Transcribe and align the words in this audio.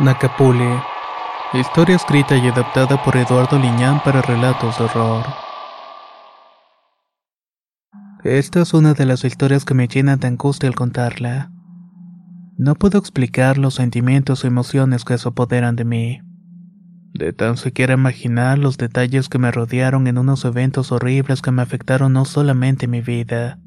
Nacapule. 0.00 0.82
Historia 1.52 1.96
escrita 1.96 2.34
y 2.34 2.48
adaptada 2.48 3.04
por 3.04 3.18
Eduardo 3.18 3.58
Liñán 3.58 4.02
para 4.02 4.22
relatos 4.22 4.78
de 4.78 4.84
horror. 4.84 5.26
Esta 8.24 8.62
es 8.62 8.72
una 8.72 8.94
de 8.94 9.04
las 9.04 9.24
historias 9.24 9.66
que 9.66 9.74
me 9.74 9.88
llenan 9.88 10.18
de 10.18 10.28
angustia 10.28 10.70
al 10.70 10.74
contarla. 10.74 11.52
No 12.56 12.76
puedo 12.76 12.98
explicar 12.98 13.58
los 13.58 13.74
sentimientos 13.74 14.42
o 14.42 14.46
emociones 14.46 15.04
que 15.04 15.18
se 15.18 15.28
apoderan 15.28 15.76
de 15.76 15.84
mí. 15.84 16.22
De 17.12 17.34
tan 17.34 17.58
siquiera 17.58 17.92
imaginar 17.92 18.56
los 18.56 18.78
detalles 18.78 19.28
que 19.28 19.38
me 19.38 19.50
rodearon 19.50 20.06
en 20.06 20.16
unos 20.16 20.46
eventos 20.46 20.92
horribles 20.92 21.42
que 21.42 21.50
me 21.50 21.60
afectaron 21.60 22.14
no 22.14 22.24
solamente 22.24 22.88
mi 22.88 23.02
vida, 23.02 23.58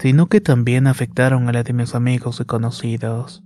sino 0.00 0.28
que 0.28 0.40
también 0.40 0.86
afectaron 0.86 1.46
a 1.50 1.52
la 1.52 1.62
de 1.62 1.74
mis 1.74 1.94
amigos 1.94 2.40
y 2.40 2.46
conocidos. 2.46 3.43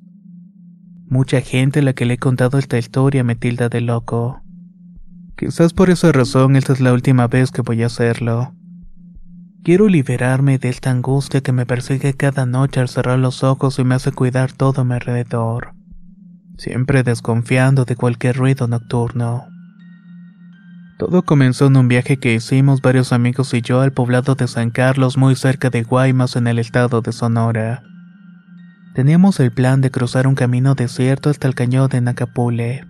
Mucha 1.10 1.40
gente 1.40 1.80
a 1.80 1.82
la 1.82 1.94
que 1.94 2.04
le 2.04 2.14
he 2.14 2.18
contado 2.18 2.58
esta 2.58 2.76
historia 2.76 3.24
me 3.24 3.34
tilda 3.34 3.70
de 3.70 3.80
loco. 3.80 4.42
Quizás 5.36 5.72
por 5.72 5.88
esa 5.88 6.12
razón 6.12 6.54
esta 6.54 6.74
es 6.74 6.80
la 6.80 6.92
última 6.92 7.28
vez 7.28 7.50
que 7.50 7.62
voy 7.62 7.82
a 7.82 7.86
hacerlo. 7.86 8.52
Quiero 9.64 9.88
liberarme 9.88 10.58
de 10.58 10.68
esta 10.68 10.90
angustia 10.90 11.40
que 11.40 11.52
me 11.52 11.64
persigue 11.64 12.12
cada 12.12 12.44
noche 12.44 12.80
al 12.80 12.88
cerrar 12.90 13.18
los 13.18 13.42
ojos 13.42 13.78
y 13.78 13.84
me 13.84 13.94
hace 13.94 14.12
cuidar 14.12 14.52
todo 14.52 14.82
a 14.82 14.84
mi 14.84 14.94
alrededor, 14.94 15.74
siempre 16.58 17.02
desconfiando 17.02 17.86
de 17.86 17.96
cualquier 17.96 18.36
ruido 18.36 18.68
nocturno. 18.68 19.46
Todo 20.98 21.22
comenzó 21.22 21.66
en 21.66 21.76
un 21.78 21.88
viaje 21.88 22.18
que 22.18 22.34
hicimos 22.34 22.82
varios 22.82 23.14
amigos 23.14 23.54
y 23.54 23.62
yo 23.62 23.80
al 23.80 23.92
poblado 23.92 24.34
de 24.34 24.46
San 24.46 24.70
Carlos 24.70 25.16
muy 25.16 25.36
cerca 25.36 25.70
de 25.70 25.84
Guaymas 25.84 26.36
en 26.36 26.48
el 26.48 26.58
estado 26.58 27.00
de 27.00 27.12
Sonora. 27.12 27.82
Teníamos 28.98 29.38
el 29.38 29.52
plan 29.52 29.80
de 29.80 29.92
cruzar 29.92 30.26
un 30.26 30.34
camino 30.34 30.74
desierto 30.74 31.30
hasta 31.30 31.46
el 31.46 31.54
cañón 31.54 31.88
de 31.88 32.00
Nacapule. 32.00 32.84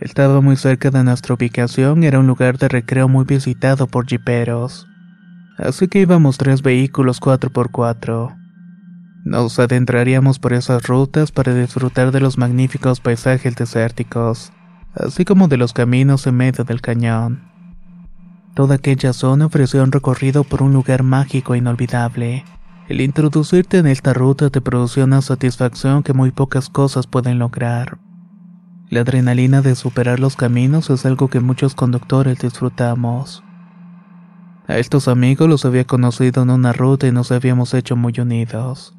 Estaba 0.00 0.40
muy 0.40 0.54
cerca 0.54 0.92
de 0.92 1.02
nuestra 1.02 1.34
ubicación 1.34 2.04
era 2.04 2.20
un 2.20 2.28
lugar 2.28 2.58
de 2.58 2.68
recreo 2.68 3.08
muy 3.08 3.24
visitado 3.24 3.88
por 3.88 4.06
jiperos. 4.06 4.86
Así 5.58 5.88
que 5.88 5.98
íbamos 5.98 6.38
tres 6.38 6.62
vehículos 6.62 7.20
4x4. 7.20 8.36
Nos 9.24 9.58
adentraríamos 9.58 10.38
por 10.38 10.52
esas 10.52 10.86
rutas 10.86 11.32
para 11.32 11.52
disfrutar 11.52 12.12
de 12.12 12.20
los 12.20 12.38
magníficos 12.38 13.00
paisajes 13.00 13.56
desérticos, 13.56 14.52
así 14.94 15.24
como 15.24 15.48
de 15.48 15.56
los 15.56 15.72
caminos 15.72 16.24
en 16.28 16.36
medio 16.36 16.62
del 16.62 16.80
cañón. 16.80 17.42
Toda 18.54 18.76
aquella 18.76 19.12
zona 19.12 19.46
ofrecía 19.46 19.82
un 19.82 19.90
recorrido 19.90 20.44
por 20.44 20.62
un 20.62 20.72
lugar 20.72 21.02
mágico 21.02 21.56
e 21.56 21.58
inolvidable. 21.58 22.44
El 22.86 23.00
introducirte 23.00 23.78
en 23.78 23.86
esta 23.86 24.12
ruta 24.12 24.50
te 24.50 24.60
producía 24.60 25.04
una 25.04 25.22
satisfacción 25.22 26.02
que 26.02 26.12
muy 26.12 26.32
pocas 26.32 26.68
cosas 26.68 27.06
pueden 27.06 27.38
lograr. 27.38 27.96
La 28.90 29.00
adrenalina 29.00 29.62
de 29.62 29.74
superar 29.74 30.20
los 30.20 30.36
caminos 30.36 30.90
es 30.90 31.06
algo 31.06 31.28
que 31.28 31.40
muchos 31.40 31.74
conductores 31.74 32.38
disfrutamos. 32.40 33.42
A 34.68 34.76
estos 34.76 35.08
amigos 35.08 35.48
los 35.48 35.64
había 35.64 35.86
conocido 35.86 36.42
en 36.42 36.50
una 36.50 36.74
ruta 36.74 37.06
y 37.06 37.12
nos 37.12 37.32
habíamos 37.32 37.72
hecho 37.72 37.96
muy 37.96 38.12
unidos. 38.18 38.94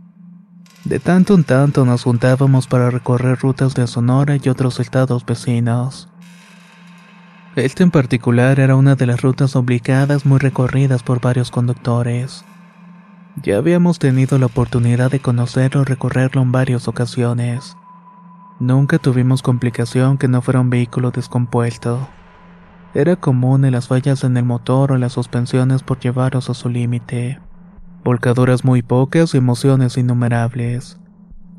De 0.83 0.99
tanto 0.99 1.35
en 1.35 1.43
tanto 1.43 1.85
nos 1.85 2.03
juntábamos 2.03 2.65
para 2.65 2.89
recorrer 2.89 3.37
rutas 3.39 3.75
de 3.75 3.85
Sonora 3.85 4.35
y 4.41 4.49
otros 4.49 4.79
estados 4.79 5.23
vecinos. 5.27 6.09
Este 7.55 7.83
en 7.83 7.91
particular 7.91 8.59
era 8.59 8.75
una 8.75 8.95
de 8.95 9.05
las 9.05 9.21
rutas 9.21 9.55
obligadas 9.55 10.25
muy 10.25 10.39
recorridas 10.39 11.03
por 11.03 11.21
varios 11.21 11.51
conductores. 11.51 12.43
Ya 13.43 13.57
habíamos 13.57 13.99
tenido 13.99 14.37
la 14.39 14.45
oportunidad 14.45 15.11
de 15.11 15.19
conocerlo 15.19 15.81
y 15.81 15.85
recorrerlo 15.85 16.41
en 16.41 16.51
varias 16.51 16.87
ocasiones. 16.87 17.75
Nunca 18.59 18.97
tuvimos 18.97 19.41
complicación 19.41 20.17
que 20.17 20.29
no 20.29 20.41
fuera 20.41 20.61
un 20.61 20.69
vehículo 20.69 21.11
descompuesto. 21.11 22.07
Era 22.93 23.17
común 23.17 23.65
en 23.65 23.73
las 23.73 23.89
fallas 23.89 24.23
en 24.23 24.37
el 24.37 24.45
motor 24.45 24.93
o 24.93 24.97
las 24.97 25.11
suspensiones 25.11 25.83
por 25.83 25.99
llevarlos 25.99 26.49
a 26.49 26.53
su 26.53 26.69
límite. 26.69 27.41
Volcaduras 28.05 28.63
muy 28.63 28.81
pocas 28.81 29.33
y 29.33 29.37
emociones 29.37 29.97
innumerables. 29.97 30.97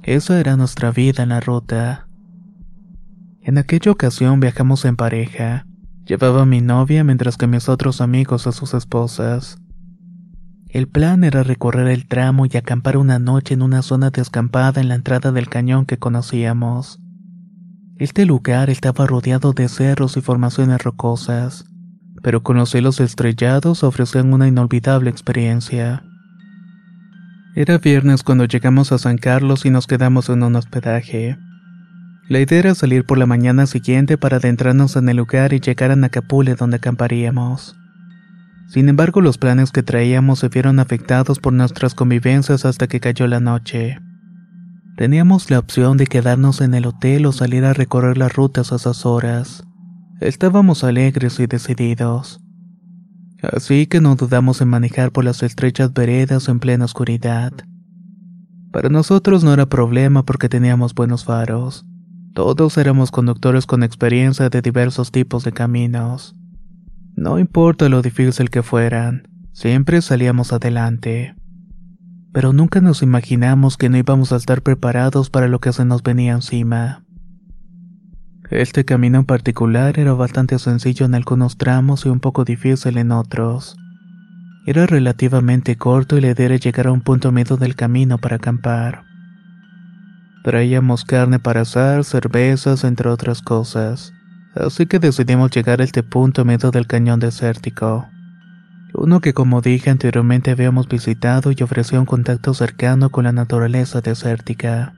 Esa 0.02 0.40
era 0.40 0.56
nuestra 0.56 0.92
vida 0.92 1.24
en 1.24 1.28
la 1.28 1.40
ruta. 1.40 2.08
En 3.42 3.58
aquella 3.58 3.92
ocasión 3.92 4.40
viajamos 4.40 4.86
en 4.86 4.96
pareja. 4.96 5.66
Llevaba 6.06 6.42
a 6.42 6.46
mi 6.46 6.62
novia 6.62 7.04
mientras 7.04 7.36
que 7.36 7.46
mis 7.46 7.68
otros 7.68 8.00
amigos 8.00 8.46
a 8.46 8.52
sus 8.52 8.72
esposas. 8.72 9.58
El 10.76 10.88
plan 10.88 11.24
era 11.24 11.42
recorrer 11.42 11.88
el 11.88 12.06
tramo 12.06 12.44
y 12.44 12.54
acampar 12.54 12.98
una 12.98 13.18
noche 13.18 13.54
en 13.54 13.62
una 13.62 13.80
zona 13.80 14.10
descampada 14.10 14.78
en 14.78 14.88
la 14.90 14.94
entrada 14.94 15.32
del 15.32 15.48
cañón 15.48 15.86
que 15.86 15.96
conocíamos. 15.96 17.00
Este 17.96 18.26
lugar 18.26 18.68
estaba 18.68 19.06
rodeado 19.06 19.54
de 19.54 19.70
cerros 19.70 20.18
y 20.18 20.20
formaciones 20.20 20.82
rocosas, 20.82 21.64
pero 22.22 22.42
con 22.42 22.58
los 22.58 22.68
cielos 22.68 23.00
estrellados 23.00 23.84
ofrecían 23.84 24.34
una 24.34 24.48
inolvidable 24.48 25.08
experiencia. 25.08 26.04
Era 27.54 27.78
viernes 27.78 28.22
cuando 28.22 28.44
llegamos 28.44 28.92
a 28.92 28.98
San 28.98 29.16
Carlos 29.16 29.64
y 29.64 29.70
nos 29.70 29.86
quedamos 29.86 30.28
en 30.28 30.42
un 30.42 30.56
hospedaje. 30.56 31.38
La 32.28 32.40
idea 32.40 32.58
era 32.58 32.74
salir 32.74 33.06
por 33.06 33.16
la 33.16 33.24
mañana 33.24 33.64
siguiente 33.64 34.18
para 34.18 34.36
adentrarnos 34.36 34.96
en 34.96 35.08
el 35.08 35.16
lugar 35.16 35.54
y 35.54 35.60
llegar 35.60 35.90
a 35.90 35.96
Nacapule 35.96 36.54
donde 36.54 36.76
acamparíamos. 36.76 37.78
Sin 38.68 38.88
embargo, 38.88 39.20
los 39.20 39.38
planes 39.38 39.70
que 39.70 39.82
traíamos 39.82 40.40
se 40.40 40.48
vieron 40.48 40.80
afectados 40.80 41.38
por 41.38 41.52
nuestras 41.52 41.94
convivencias 41.94 42.64
hasta 42.64 42.88
que 42.88 43.00
cayó 43.00 43.26
la 43.26 43.40
noche. 43.40 43.98
Teníamos 44.96 45.50
la 45.50 45.58
opción 45.58 45.98
de 45.98 46.06
quedarnos 46.06 46.60
en 46.60 46.74
el 46.74 46.86
hotel 46.86 47.26
o 47.26 47.32
salir 47.32 47.64
a 47.64 47.74
recorrer 47.74 48.18
las 48.18 48.34
rutas 48.34 48.72
a 48.72 48.76
esas 48.76 49.04
horas. 49.04 49.64
Estábamos 50.20 50.82
alegres 50.84 51.38
y 51.38 51.46
decididos. 51.46 52.40
Así 53.42 53.86
que 53.86 54.00
no 54.00 54.16
dudamos 54.16 54.60
en 54.62 54.68
manejar 54.68 55.12
por 55.12 55.24
las 55.24 55.42
estrechas 55.42 55.92
veredas 55.92 56.48
en 56.48 56.58
plena 56.58 56.86
oscuridad. 56.86 57.52
Para 58.72 58.88
nosotros 58.88 59.44
no 59.44 59.52
era 59.52 59.66
problema 59.66 60.24
porque 60.24 60.48
teníamos 60.48 60.94
buenos 60.94 61.24
faros. 61.24 61.84
Todos 62.34 62.76
éramos 62.78 63.10
conductores 63.10 63.66
con 63.66 63.82
experiencia 63.82 64.48
de 64.48 64.62
diversos 64.62 65.12
tipos 65.12 65.44
de 65.44 65.52
caminos. 65.52 66.34
No 67.16 67.38
importa 67.38 67.88
lo 67.88 68.02
difícil 68.02 68.50
que 68.50 68.62
fueran, 68.62 69.26
siempre 69.54 70.02
salíamos 70.02 70.52
adelante. 70.52 71.34
Pero 72.30 72.52
nunca 72.52 72.82
nos 72.82 73.02
imaginamos 73.02 73.78
que 73.78 73.88
no 73.88 73.96
íbamos 73.96 74.32
a 74.32 74.36
estar 74.36 74.60
preparados 74.60 75.30
para 75.30 75.48
lo 75.48 75.58
que 75.58 75.72
se 75.72 75.86
nos 75.86 76.02
venía 76.02 76.34
encima. 76.34 77.04
Este 78.50 78.84
camino 78.84 79.20
en 79.20 79.24
particular 79.24 79.98
era 79.98 80.12
bastante 80.12 80.58
sencillo 80.58 81.06
en 81.06 81.14
algunos 81.14 81.56
tramos 81.56 82.04
y 82.04 82.10
un 82.10 82.20
poco 82.20 82.44
difícil 82.44 82.98
en 82.98 83.10
otros. 83.12 83.78
Era 84.66 84.84
relativamente 84.84 85.76
corto 85.76 86.18
y 86.18 86.20
la 86.20 86.32
idea 86.32 86.54
llegar 86.54 86.88
a 86.88 86.92
un 86.92 87.00
punto 87.00 87.32
medio 87.32 87.56
del 87.56 87.76
camino 87.76 88.18
para 88.18 88.36
acampar. 88.36 89.04
Traíamos 90.44 91.06
carne 91.06 91.38
para 91.38 91.62
asar, 91.62 92.04
cervezas, 92.04 92.84
entre 92.84 93.08
otras 93.08 93.40
cosas 93.40 94.12
así 94.56 94.86
que 94.86 94.98
decidimos 94.98 95.50
llegar 95.50 95.80
a 95.80 95.84
este 95.84 96.02
punto 96.02 96.44
medio 96.44 96.70
del 96.70 96.86
cañón 96.86 97.20
desértico. 97.20 98.06
Uno 98.94 99.20
que 99.20 99.34
como 99.34 99.60
dije 99.60 99.90
anteriormente 99.90 100.50
habíamos 100.50 100.88
visitado 100.88 101.52
y 101.52 101.62
ofreció 101.62 102.00
un 102.00 102.06
contacto 102.06 102.54
cercano 102.54 103.10
con 103.10 103.24
la 103.24 103.32
naturaleza 103.32 104.00
desértica. 104.00 104.94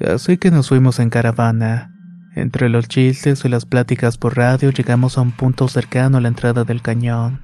Así 0.00 0.38
que 0.38 0.50
nos 0.50 0.68
fuimos 0.68 0.98
en 0.98 1.10
caravana. 1.10 1.90
Entre 2.34 2.68
los 2.68 2.88
chistes 2.88 3.44
y 3.44 3.48
las 3.48 3.64
pláticas 3.64 4.18
por 4.18 4.36
radio 4.36 4.70
llegamos 4.70 5.18
a 5.18 5.20
un 5.20 5.30
punto 5.30 5.68
cercano 5.68 6.18
a 6.18 6.20
la 6.20 6.28
entrada 6.28 6.64
del 6.64 6.82
cañón. 6.82 7.42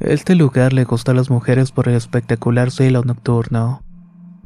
Este 0.00 0.34
lugar 0.34 0.74
le 0.74 0.84
gustó 0.84 1.12
a 1.12 1.14
las 1.14 1.30
mujeres 1.30 1.72
por 1.72 1.88
el 1.88 1.94
espectacular 1.94 2.70
cielo 2.70 3.02
nocturno. 3.04 3.82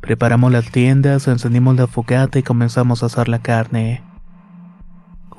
Preparamos 0.01 0.53
las 0.53 0.71
tiendas, 0.71 1.27
encendimos 1.27 1.77
la 1.77 1.89
fogata 1.89 2.39
y 2.39 2.43
comenzamos 2.43 3.03
a 3.03 3.07
asar 3.07 3.29
la 3.29 3.41
carne. 3.41 4.05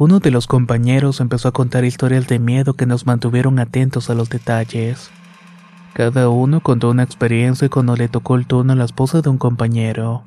Uno 0.01 0.19
de 0.19 0.31
los 0.31 0.47
compañeros 0.47 1.19
empezó 1.19 1.47
a 1.47 1.51
contar 1.51 1.85
historias 1.85 2.25
de 2.25 2.39
miedo 2.39 2.73
que 2.73 2.87
nos 2.87 3.05
mantuvieron 3.05 3.59
atentos 3.59 4.09
a 4.09 4.15
los 4.15 4.31
detalles. 4.31 5.11
Cada 5.93 6.27
uno 6.27 6.59
contó 6.61 6.89
una 6.89 7.03
experiencia 7.03 7.67
y 7.67 7.69
cuando 7.69 7.95
le 7.95 8.07
tocó 8.07 8.35
el 8.35 8.47
turno 8.47 8.73
a 8.73 8.75
la 8.75 8.85
esposa 8.85 9.21
de 9.21 9.29
un 9.29 9.37
compañero. 9.37 10.23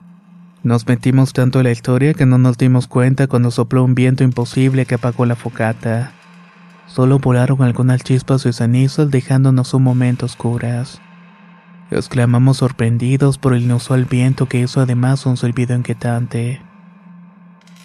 Nos 0.62 0.86
metimos 0.86 1.32
tanto 1.32 1.58
en 1.58 1.64
la 1.64 1.72
historia 1.72 2.14
que 2.14 2.24
no 2.24 2.38
nos 2.38 2.56
dimos 2.56 2.86
cuenta 2.86 3.26
cuando 3.26 3.50
sopló 3.50 3.82
un 3.82 3.96
viento 3.96 4.22
imposible 4.22 4.86
que 4.86 4.94
apagó 4.94 5.26
la 5.26 5.34
focata. 5.34 6.12
Solo 6.86 7.18
volaron 7.18 7.60
algunas 7.64 8.04
chispas 8.04 8.44
de 8.44 8.52
cenizas 8.52 9.10
dejándonos 9.10 9.74
un 9.74 9.82
momento 9.82 10.26
oscuras. 10.26 11.00
Exclamamos 11.90 12.58
sorprendidos 12.58 13.38
por 13.38 13.54
el 13.54 13.64
inusual 13.64 14.04
viento 14.04 14.46
que 14.46 14.60
hizo 14.60 14.80
además 14.80 15.26
un 15.26 15.36
silbido 15.36 15.74
inquietante. 15.74 16.60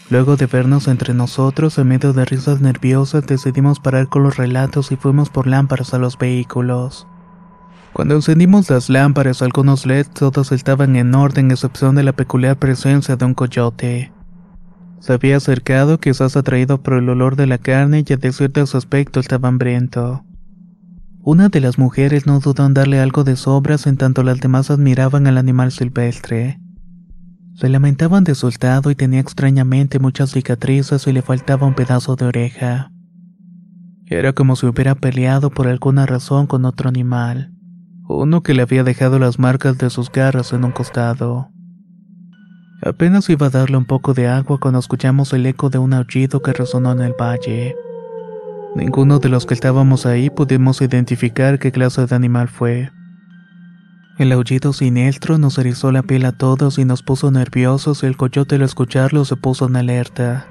Luego 0.10 0.38
de 0.38 0.48
vernos 0.48 0.88
entre 0.88 1.14
nosotros 1.14 1.78
en 1.78 1.88
medio 1.88 2.14
de 2.14 2.26
risas 2.26 2.62
nerviosas 2.62 3.28
decidimos 3.28 3.80
parar 3.80 4.10
con 4.10 4.24
los 4.24 4.38
relatos 4.38 4.92
y 4.92 4.96
fuimos 4.96 5.30
por 5.30 5.46
lámparas 5.46 5.94
a 5.94 6.00
los 6.00 6.18
vehículos. 6.18 7.08
Cuando 7.94 8.16
encendimos 8.16 8.70
las 8.72 8.90
lámparas, 8.90 9.44
algunos 9.44 9.86
LEDs 9.86 10.10
todos 10.12 10.52
estaban 10.52 10.96
en 10.96 11.14
orden, 11.14 11.52
excepción 11.52 11.96
de 11.96 12.04
la 12.04 12.14
peculiar 12.14 12.58
presencia 12.58 13.18
de 13.18 13.26
un 13.26 13.36
coyote. 13.36 14.12
Se 15.00 15.14
había 15.14 15.38
acercado, 15.38 16.00
quizás 16.00 16.36
atraído 16.36 16.82
por 16.82 16.96
el 16.96 17.10
olor 17.10 17.36
de 17.36 17.46
la 17.46 17.58
carne 17.60 18.04
y 18.08 18.14
a 18.14 18.18
decir 18.18 18.52
de 18.52 18.66
su 18.66 18.78
aspecto 18.78 19.20
estaba 19.20 19.48
hambriento. 19.48 20.24
Una 21.22 21.50
de 21.50 21.62
las 21.62 21.78
mujeres 21.78 22.26
no 22.26 22.40
dudó 22.40 22.66
en 22.66 22.74
darle 22.74 23.00
algo 23.00 23.24
de 23.24 23.36
sobras 23.36 23.86
en 23.86 23.98
tanto 23.98 24.24
las 24.24 24.40
demás 24.40 24.72
admiraban 24.72 25.28
al 25.28 25.38
animal 25.38 25.72
silvestre. 25.72 26.60
Se 27.60 27.70
lamentaban 27.70 28.24
de 28.24 28.36
su 28.36 28.50
y 28.50 28.96
tenía 28.96 29.20
extrañamente 29.20 30.00
muchas 30.00 30.32
cicatrices 30.32 31.06
y 31.08 31.14
le 31.14 31.22
faltaba 31.22 31.68
un 31.68 31.74
pedazo 31.74 32.16
de 32.16 32.26
oreja. 32.26 32.92
Era 34.06 34.34
como 34.34 34.56
si 34.56 34.66
hubiera 34.66 34.96
peleado 34.96 35.50
por 35.50 35.68
alguna 35.68 36.06
razón 36.06 36.48
con 36.48 36.66
otro 36.66 36.90
animal 36.90 37.54
uno 38.16 38.42
que 38.42 38.54
le 38.54 38.64
había 38.64 38.84
dejado 38.84 39.20
las 39.20 39.38
marcas 39.38 39.78
de 39.78 39.90
sus 39.90 40.12
garras 40.12 40.52
en 40.52 40.66
un 40.66 40.72
costado. 40.72 41.52
Apenas 42.82 43.30
iba 43.30 43.48
a 43.48 43.50
darle 43.50 43.78
un 43.78 43.86
poco 43.86 44.14
de 44.14 44.28
agua 44.28 44.58
cuando 44.60 44.80
escuchamos 44.80 45.32
el 45.34 45.46
eco 45.46 45.70
de 45.70 45.78
un 45.78 45.94
aullido 45.94 46.42
que 46.42 46.54
resonó 46.54 46.92
en 46.94 47.02
el 47.02 47.14
valle. 47.14 47.76
Ninguno 48.76 49.20
de 49.20 49.30
los 49.30 49.46
que 49.46 49.54
estábamos 49.54 50.06
ahí 50.06 50.30
pudimos 50.30 50.82
identificar 50.82 51.60
qué 51.60 51.72
clase 51.72 52.06
de 52.06 52.16
animal 52.16 52.48
fue. 52.48 52.90
El 54.20 54.34
aullido 54.34 54.74
siniestro 54.74 55.38
nos 55.38 55.58
erizó 55.60 55.94
la 55.94 56.04
piel 56.04 56.26
a 56.26 56.34
todos 56.34 56.78
y 56.78 56.84
nos 56.84 57.04
puso 57.04 57.32
nerviosos 57.32 58.04
y 58.04 58.06
el 58.06 58.18
coyote 58.18 58.56
al 58.56 58.64
escucharlo 58.64 59.24
se 59.24 59.38
puso 59.38 59.68
en 59.68 59.78
alerta. 59.78 60.46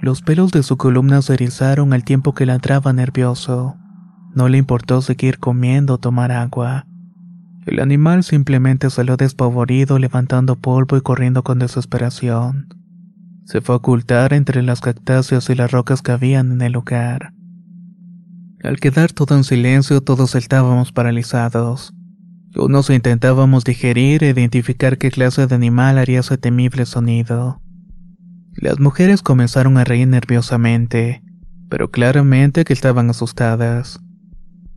Los 0.00 0.20
pelos 0.20 0.50
de 0.50 0.64
su 0.64 0.76
columna 0.76 1.22
se 1.22 1.34
erizaron 1.34 1.92
al 1.92 2.02
tiempo 2.02 2.34
que 2.34 2.44
ladraba 2.44 2.92
nervioso. 2.92 3.76
No 4.34 4.48
le 4.48 4.58
importó 4.58 5.00
seguir 5.00 5.38
comiendo 5.38 5.94
o 5.94 5.98
tomar 5.98 6.32
agua. 6.32 6.86
El 7.66 7.78
animal 7.78 8.24
simplemente 8.24 8.90
salió 8.90 9.16
despavorido 9.16 10.00
levantando 10.00 10.56
polvo 10.56 10.96
y 10.96 11.00
corriendo 11.00 11.44
con 11.44 11.60
desesperación. 11.60 12.66
Se 13.44 13.60
fue 13.60 13.76
a 13.76 13.78
ocultar 13.78 14.32
entre 14.32 14.60
las 14.64 14.80
cactáceas 14.80 15.48
y 15.50 15.54
las 15.54 15.70
rocas 15.70 16.02
que 16.02 16.10
habían 16.10 16.50
en 16.50 16.62
el 16.62 16.72
lugar. 16.72 17.32
Al 18.64 18.80
quedar 18.80 19.12
todo 19.12 19.36
en 19.36 19.44
silencio 19.44 20.00
todos 20.00 20.34
estábamos 20.34 20.90
paralizados. 20.90 21.94
Unos 22.56 22.88
intentábamos 22.90 23.64
digerir 23.64 24.24
e 24.24 24.30
identificar 24.30 24.98
qué 24.98 25.10
clase 25.10 25.46
de 25.46 25.54
animal 25.54 25.98
haría 25.98 26.20
ese 26.20 26.38
temible 26.38 26.86
sonido. 26.86 27.60
Las 28.54 28.80
mujeres 28.80 29.22
comenzaron 29.22 29.76
a 29.76 29.84
reír 29.84 30.08
nerviosamente, 30.08 31.22
pero 31.68 31.90
claramente 31.90 32.64
que 32.64 32.72
estaban 32.72 33.10
asustadas. 33.10 34.00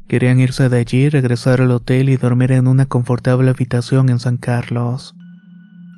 Querían 0.08 0.40
irse 0.42 0.68
de 0.68 0.78
allí, 0.78 1.08
regresar 1.08 1.62
al 1.62 1.72
hotel 1.72 2.10
y 2.10 2.18
dormir 2.18 2.52
en 2.52 2.68
una 2.68 2.86
confortable 2.86 3.50
habitación 3.50 4.10
en 4.10 4.20
San 4.20 4.38
Carlos. 4.38 5.16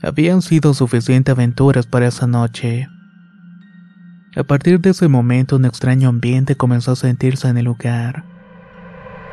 Habían 0.04 0.42
sido 0.44 0.74
suficientes 0.76 1.34
aventuras 1.34 1.88
para 1.88 2.08
esa 2.08 2.28
noche. 2.28 2.88
A 4.36 4.44
partir 4.44 4.80
de 4.80 4.92
ese 4.92 5.08
momento 5.08 5.56
un 5.56 5.66
extraño 5.66 6.10
ambiente 6.10 6.56
comenzó 6.56 6.92
a 6.92 6.96
sentirse 6.96 7.48
en 7.48 7.58
el 7.58 7.66
lugar. 7.66 8.24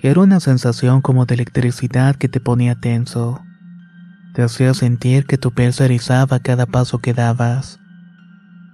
Era 0.02 0.22
una 0.22 0.40
sensación 0.40 1.02
como 1.02 1.26
de 1.26 1.34
electricidad 1.34 2.16
que 2.16 2.30
te 2.30 2.40
ponía 2.40 2.74
tenso. 2.74 3.42
Te 4.32 4.42
hacía 4.42 4.72
sentir 4.72 5.26
que 5.26 5.36
tu 5.36 5.52
piel 5.52 5.74
se 5.74 5.84
erizaba 5.84 6.38
cada 6.38 6.64
paso 6.64 7.00
que 7.00 7.12
dabas. 7.12 7.78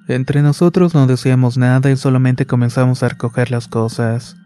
Entre 0.06 0.40
nosotros 0.40 0.94
no 0.94 1.08
decíamos 1.08 1.58
nada 1.58 1.90
y 1.90 1.96
solamente 1.96 2.46
comenzamos 2.46 3.02
a 3.02 3.08
recoger 3.08 3.50
las 3.50 3.66
cosas. 3.66 4.36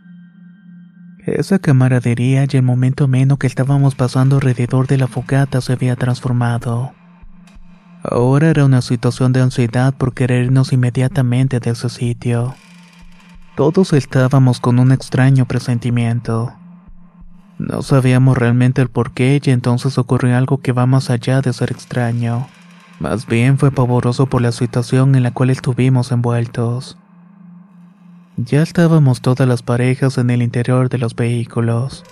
Esa 1.27 1.59
camaradería 1.59 2.47
y 2.51 2.57
el 2.57 2.63
momento 2.63 3.09
menos 3.09 3.37
que 3.37 3.47
estábamos 3.47 3.95
pasando 3.95 4.37
alrededor 4.37 4.87
de 4.87 4.97
la 4.97 5.07
fogata 5.07 5.61
se 5.61 5.75
había 5.75 5.97
transformado. 5.97 6.95
Ahora 8.03 8.49
era 8.49 8.65
una 8.65 8.81
situación 8.81 9.35
de 9.35 9.43
ansiedad 9.43 9.93
por 9.93 10.15
querer 10.15 10.47
irnos 10.47 10.73
inmediatamente 10.73 11.61
de 11.61 11.73
ese 11.73 11.91
sitio. 11.91 12.55
Todos 13.55 13.93
estábamos 13.93 14.61
con 14.61 14.79
un 14.79 14.93
extraño 14.93 15.45
presentimiento. 15.45 16.55
No 17.61 17.83
sabíamos 17.83 18.39
realmente 18.39 18.81
el 18.81 18.89
porqué 18.89 19.39
y 19.45 19.51
entonces 19.51 19.99
ocurrió 19.99 20.35
algo 20.35 20.63
que 20.63 20.73
va 20.73 20.87
más 20.87 21.11
allá 21.11 21.43
de 21.43 21.53
ser 21.53 21.71
extraño. 21.71 22.49
Más 23.01 23.27
bien 23.27 23.59
fue 23.59 23.71
pavoroso 23.71 24.25
por 24.25 24.41
la 24.41 24.51
situación 24.51 25.15
en 25.15 25.23
la 25.23 25.33
cual 25.33 25.51
estuvimos 25.51 26.11
envueltos. 26.11 26.97
Ya 28.39 28.63
estábamos 28.63 29.21
todas 29.21 29.47
las 29.47 29.63
parejas 29.63 30.17
en 30.17 30.31
el 30.31 30.41
interior 30.41 30.89
de 30.89 30.97
los 30.97 31.15
vehículos. 31.15 32.03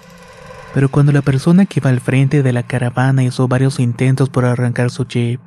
Pero 0.75 0.91
cuando 0.91 1.13
la 1.13 1.23
persona 1.23 1.65
que 1.65 1.81
iba 1.81 1.89
al 1.89 2.01
frente 2.01 2.43
de 2.43 2.53
la 2.53 2.63
caravana 2.63 3.25
hizo 3.25 3.49
varios 3.49 3.81
intentos 3.81 4.29
por 4.29 4.45
arrancar 4.45 4.91
su 4.91 5.07
jeep, 5.07 5.41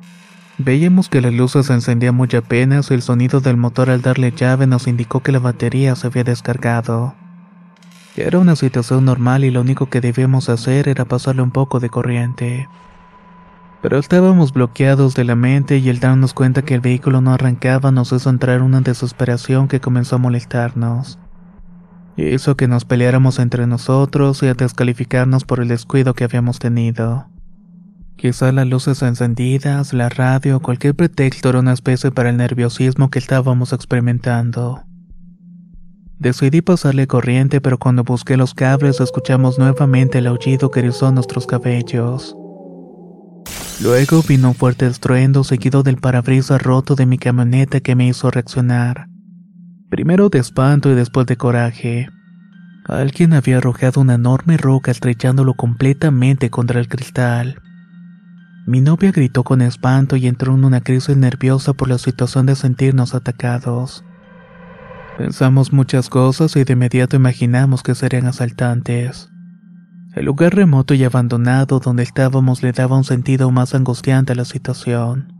veíamos 0.58 1.08
que 1.08 1.20
las 1.20 1.32
luces 1.32 1.66
se 1.66 1.74
encendían 1.74 2.16
muy 2.16 2.28
apenas 2.36 2.90
y 2.90 2.94
el 2.94 3.02
sonido 3.02 3.40
del 3.40 3.56
motor 3.56 3.88
al 3.88 4.02
darle 4.02 4.32
llave 4.32 4.66
nos 4.66 4.88
indicó 4.88 5.20
que 5.20 5.30
la 5.30 5.38
batería 5.38 5.94
se 5.94 6.08
había 6.08 6.24
descargado. 6.24 7.14
Era 8.16 8.38
una 8.38 8.56
situación 8.56 9.06
normal 9.06 9.44
y 9.44 9.50
lo 9.50 9.62
único 9.62 9.86
que 9.86 10.02
debíamos 10.02 10.50
hacer 10.50 10.88
era 10.88 11.06
pasarle 11.06 11.40
un 11.40 11.50
poco 11.50 11.80
de 11.80 11.88
corriente. 11.88 12.68
Pero 13.80 13.98
estábamos 13.98 14.52
bloqueados 14.52 15.14
de 15.14 15.24
la 15.24 15.34
mente 15.34 15.78
y 15.78 15.88
el 15.88 15.98
darnos 15.98 16.34
cuenta 16.34 16.62
que 16.62 16.74
el 16.74 16.80
vehículo 16.80 17.22
no 17.22 17.32
arrancaba 17.32 17.90
nos 17.90 18.12
hizo 18.12 18.28
entrar 18.28 18.58
en 18.58 18.62
una 18.62 18.82
desesperación 18.82 19.66
que 19.66 19.80
comenzó 19.80 20.16
a 20.16 20.18
molestarnos. 20.18 21.18
Hizo 22.16 22.54
que 22.56 22.68
nos 22.68 22.84
peleáramos 22.84 23.38
entre 23.38 23.66
nosotros 23.66 24.42
y 24.42 24.46
a 24.46 24.54
descalificarnos 24.54 25.44
por 25.44 25.60
el 25.60 25.68
descuido 25.68 26.12
que 26.12 26.24
habíamos 26.24 26.58
tenido. 26.58 27.26
Quizá 28.16 28.52
las 28.52 28.66
luces 28.66 29.02
encendidas, 29.02 29.94
la 29.94 30.10
radio, 30.10 30.60
cualquier 30.60 30.94
pretexto 30.94 31.48
era 31.48 31.60
una 31.60 31.72
especie 31.72 32.10
para 32.10 32.28
el 32.28 32.36
nerviosismo 32.36 33.10
que 33.10 33.18
estábamos 33.18 33.72
experimentando. 33.72 34.84
Decidí 36.22 36.62
pasarle 36.62 37.08
corriente, 37.08 37.60
pero 37.60 37.78
cuando 37.78 38.04
busqué 38.04 38.36
los 38.36 38.54
cables 38.54 39.00
escuchamos 39.00 39.58
nuevamente 39.58 40.18
el 40.18 40.28
aullido 40.28 40.70
que 40.70 40.78
erizó 40.78 41.10
nuestros 41.10 41.48
cabellos. 41.48 42.36
Luego 43.82 44.22
vino 44.22 44.50
un 44.50 44.54
fuerte 44.54 44.86
estruendo 44.86 45.42
seguido 45.42 45.82
del 45.82 45.96
parabrisas 45.96 46.62
roto 46.62 46.94
de 46.94 47.06
mi 47.06 47.18
camioneta 47.18 47.80
que 47.80 47.96
me 47.96 48.06
hizo 48.06 48.30
reaccionar. 48.30 49.08
Primero 49.90 50.28
de 50.28 50.38
espanto 50.38 50.92
y 50.92 50.94
después 50.94 51.26
de 51.26 51.36
coraje. 51.36 52.08
Alguien 52.84 53.32
había 53.32 53.56
arrojado 53.56 54.00
una 54.00 54.14
enorme 54.14 54.56
roca 54.56 54.92
estrechándolo 54.92 55.54
completamente 55.54 56.50
contra 56.50 56.78
el 56.78 56.86
cristal. 56.86 57.60
Mi 58.68 58.80
novia 58.80 59.10
gritó 59.10 59.42
con 59.42 59.60
espanto 59.60 60.14
y 60.14 60.28
entró 60.28 60.54
en 60.54 60.64
una 60.64 60.82
crisis 60.82 61.16
nerviosa 61.16 61.72
por 61.72 61.88
la 61.88 61.98
situación 61.98 62.46
de 62.46 62.54
sentirnos 62.54 63.12
atacados. 63.16 64.04
Pensamos 65.22 65.72
muchas 65.72 66.08
cosas 66.08 66.56
y 66.56 66.64
de 66.64 66.72
inmediato 66.72 67.14
imaginamos 67.14 67.84
que 67.84 67.94
serían 67.94 68.26
asaltantes. 68.26 69.30
El 70.16 70.24
lugar 70.24 70.52
remoto 70.52 70.94
y 70.94 71.04
abandonado 71.04 71.78
donde 71.78 72.02
estábamos 72.02 72.64
le 72.64 72.72
daba 72.72 72.96
un 72.96 73.04
sentido 73.04 73.48
más 73.52 73.72
angustiante 73.76 74.32
a 74.32 74.34
la 74.34 74.44
situación. 74.44 75.32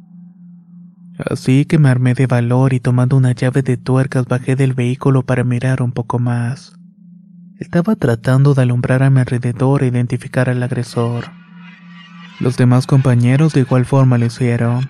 Así 1.18 1.64
que 1.64 1.78
me 1.80 1.88
armé 1.88 2.14
de 2.14 2.28
valor 2.28 2.74
y 2.74 2.78
tomando 2.78 3.16
una 3.16 3.32
llave 3.32 3.62
de 3.62 3.76
tuercas 3.76 4.26
bajé 4.26 4.54
del 4.54 4.72
vehículo 4.72 5.26
para 5.26 5.42
mirar 5.42 5.82
un 5.82 5.90
poco 5.90 6.20
más. 6.20 6.74
Estaba 7.58 7.96
tratando 7.96 8.54
de 8.54 8.62
alumbrar 8.62 9.02
a 9.02 9.10
mi 9.10 9.18
alrededor 9.18 9.82
e 9.82 9.88
identificar 9.88 10.48
al 10.48 10.62
agresor. 10.62 11.24
Los 12.38 12.56
demás 12.56 12.86
compañeros 12.86 13.52
de 13.52 13.62
igual 13.62 13.84
forma 13.84 14.16
lo 14.16 14.26
hicieron, 14.26 14.88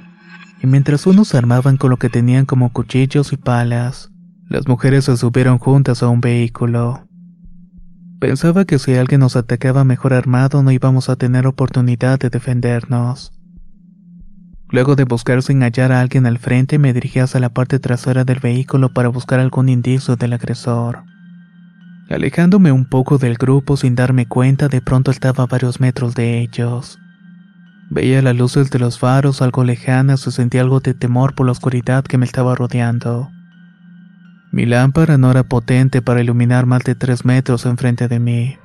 y 0.63 0.67
mientras 0.67 1.07
unos 1.07 1.35
armaban 1.35 1.79
con 1.79 1.89
lo 1.89 1.97
que 1.97 2.11
tenían 2.11 2.45
como 2.45 2.75
cuchillos 2.75 3.33
y 3.33 3.39
palas, 3.39 4.12
las 4.53 4.69
mujeres 4.69 5.07
se 5.07 5.17
subieron 5.17 5.57
juntas 5.57 6.03
a 6.03 6.09
un 6.09 6.21
vehículo. 6.21 7.09
Pensaba 8.21 8.67
que 8.67 8.79
si 8.79 8.95
alguien 8.95 9.21
nos 9.21 9.35
atacaba 9.35 9.83
mejor 9.83 10.13
armado 10.13 10.63
no 10.63 10.71
íbamos 10.71 11.09
a 11.09 11.17
tener 11.17 11.47
oportunidad 11.47 12.19
de 12.19 12.29
defendernos. 12.29 13.33
Luego 14.69 14.95
de 14.95 15.05
buscar 15.05 15.43
sin 15.43 15.63
hallar 15.63 15.91
a 15.91 16.03
alguien 16.03 16.27
al 16.27 16.39
frente, 16.39 16.79
me 16.79 16.93
dirigí 16.93 17.19
hacia 17.19 17.41
la 17.41 17.49
parte 17.49 17.79
trasera 17.79 18.25
del 18.25 18.41
vehículo 18.41 18.93
para 18.93 19.09
buscar 19.09 19.41
algún 19.41 19.71
indicio 19.71 20.17
del 20.17 20.35
agresor. 20.35 21.03
Alejándome 22.11 22.73
un 22.73 22.85
poco 22.85 23.17
del 23.17 23.37
grupo 23.37 23.79
sin 23.79 23.95
darme 23.95 24.27
cuenta, 24.27 24.69
de 24.69 24.83
pronto 24.83 25.11
estaba 25.11 25.45
a 25.45 25.47
varios 25.47 25.81
metros 25.81 26.15
de 26.15 26.41
ellos. 26.41 26.99
Veía 27.89 28.21
las 28.21 28.37
luces 28.37 28.71
de 28.71 28.79
los 28.79 28.99
faros 28.99 29.41
algo 29.41 29.65
lejanas 29.65 30.27
y 30.27 30.31
sentía 30.31 30.61
algo 30.61 30.81
de 30.81 30.93
temor 30.93 31.35
por 31.35 31.47
la 31.47 31.53
oscuridad 31.53 32.05
que 32.05 32.19
me 32.19 32.27
estaba 32.27 32.55
rodeando. 32.55 33.31
Mi 34.53 34.67
lámpara 34.67 35.19
no 35.19 35.31
era 35.31 35.43
potente 35.43 36.03
para 36.03 36.21
iluminar 36.21 36.67
más 36.67 36.85
de 36.85 36.95
tres 36.95 37.25
metros 37.25 37.67
enfrente 37.67 38.07
de 38.07 38.21
mí. 38.21 38.57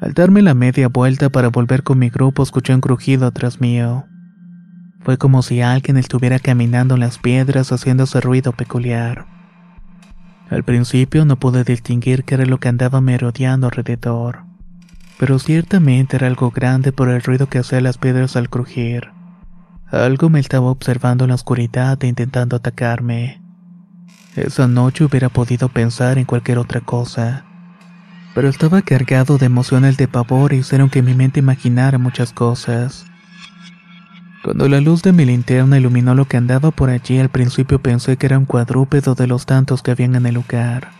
Al 0.00 0.14
darme 0.14 0.42
la 0.42 0.54
media 0.54 0.88
vuelta 0.88 1.30
para 1.30 1.48
volver 1.48 1.82
con 1.82 1.98
mi 1.98 2.08
grupo, 2.08 2.42
escuché 2.42 2.74
un 2.74 2.80
crujido 2.80 3.26
atrás 3.26 3.60
mío. 3.60 4.06
Fue 5.00 5.18
como 5.18 5.42
si 5.42 5.60
alguien 5.60 5.96
estuviera 5.96 6.38
caminando 6.38 6.94
en 6.94 7.00
las 7.00 7.18
piedras 7.18 7.70
haciendo 7.70 8.04
ese 8.04 8.20
ruido 8.20 8.52
peculiar. 8.52 9.26
Al 10.50 10.64
principio 10.64 11.24
no 11.24 11.36
pude 11.36 11.62
distinguir 11.62 12.24
qué 12.24 12.34
era 12.34 12.46
lo 12.46 12.58
que 12.58 12.68
andaba 12.68 13.00
merodeando 13.00 13.66
alrededor 13.66 14.48
pero 15.18 15.38
ciertamente 15.40 16.16
era 16.16 16.28
algo 16.28 16.50
grande 16.52 16.92
por 16.92 17.08
el 17.08 17.22
ruido 17.22 17.48
que 17.48 17.58
hacía 17.58 17.80
las 17.80 17.98
piedras 17.98 18.36
al 18.36 18.48
crujir. 18.48 19.10
Algo 19.90 20.30
me 20.30 20.38
estaba 20.38 20.70
observando 20.70 21.24
en 21.24 21.28
la 21.28 21.34
oscuridad 21.34 22.02
e 22.02 22.06
intentando 22.06 22.56
atacarme. 22.56 23.42
Esa 24.36 24.68
noche 24.68 25.04
hubiera 25.04 25.28
podido 25.28 25.68
pensar 25.68 26.18
en 26.18 26.24
cualquier 26.24 26.58
otra 26.58 26.80
cosa, 26.80 27.44
pero 28.34 28.48
estaba 28.48 28.82
cargado 28.82 29.36
de 29.36 29.46
emociones 29.46 29.96
de 29.96 30.06
pavor 30.06 30.52
y 30.52 30.58
hicieron 30.58 30.90
que 30.90 31.02
mi 31.02 31.14
mente 31.14 31.40
imaginara 31.40 31.98
muchas 31.98 32.32
cosas. 32.32 33.04
Cuando 34.44 34.68
la 34.68 34.80
luz 34.80 35.02
de 35.02 35.12
mi 35.12 35.24
linterna 35.24 35.78
iluminó 35.78 36.14
lo 36.14 36.26
que 36.26 36.36
andaba 36.36 36.70
por 36.70 36.90
allí, 36.90 37.18
al 37.18 37.30
principio 37.30 37.80
pensé 37.80 38.16
que 38.16 38.26
era 38.26 38.38
un 38.38 38.44
cuadrúpedo 38.44 39.16
de 39.16 39.26
los 39.26 39.44
tantos 39.46 39.82
que 39.82 39.90
habían 39.90 40.14
en 40.14 40.26
el 40.26 40.34
lugar. 40.36 40.90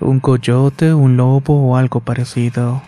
Un 0.00 0.20
coyote, 0.20 0.92
un 0.92 1.16
lobo 1.16 1.70
o 1.70 1.76
algo 1.76 2.00
parecido. 2.00 2.82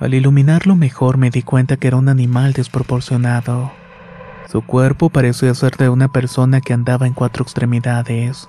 Al 0.00 0.12
iluminarlo 0.12 0.74
mejor 0.74 1.16
me 1.16 1.30
di 1.30 1.42
cuenta 1.42 1.76
que 1.76 1.86
era 1.86 1.96
un 1.96 2.08
animal 2.08 2.52
desproporcionado. 2.52 3.72
Su 4.50 4.62
cuerpo 4.62 5.10
parecía 5.10 5.54
ser 5.54 5.76
de 5.76 5.88
una 5.88 6.08
persona 6.08 6.60
que 6.60 6.72
andaba 6.72 7.06
en 7.06 7.14
cuatro 7.14 7.42
extremidades. 7.42 8.48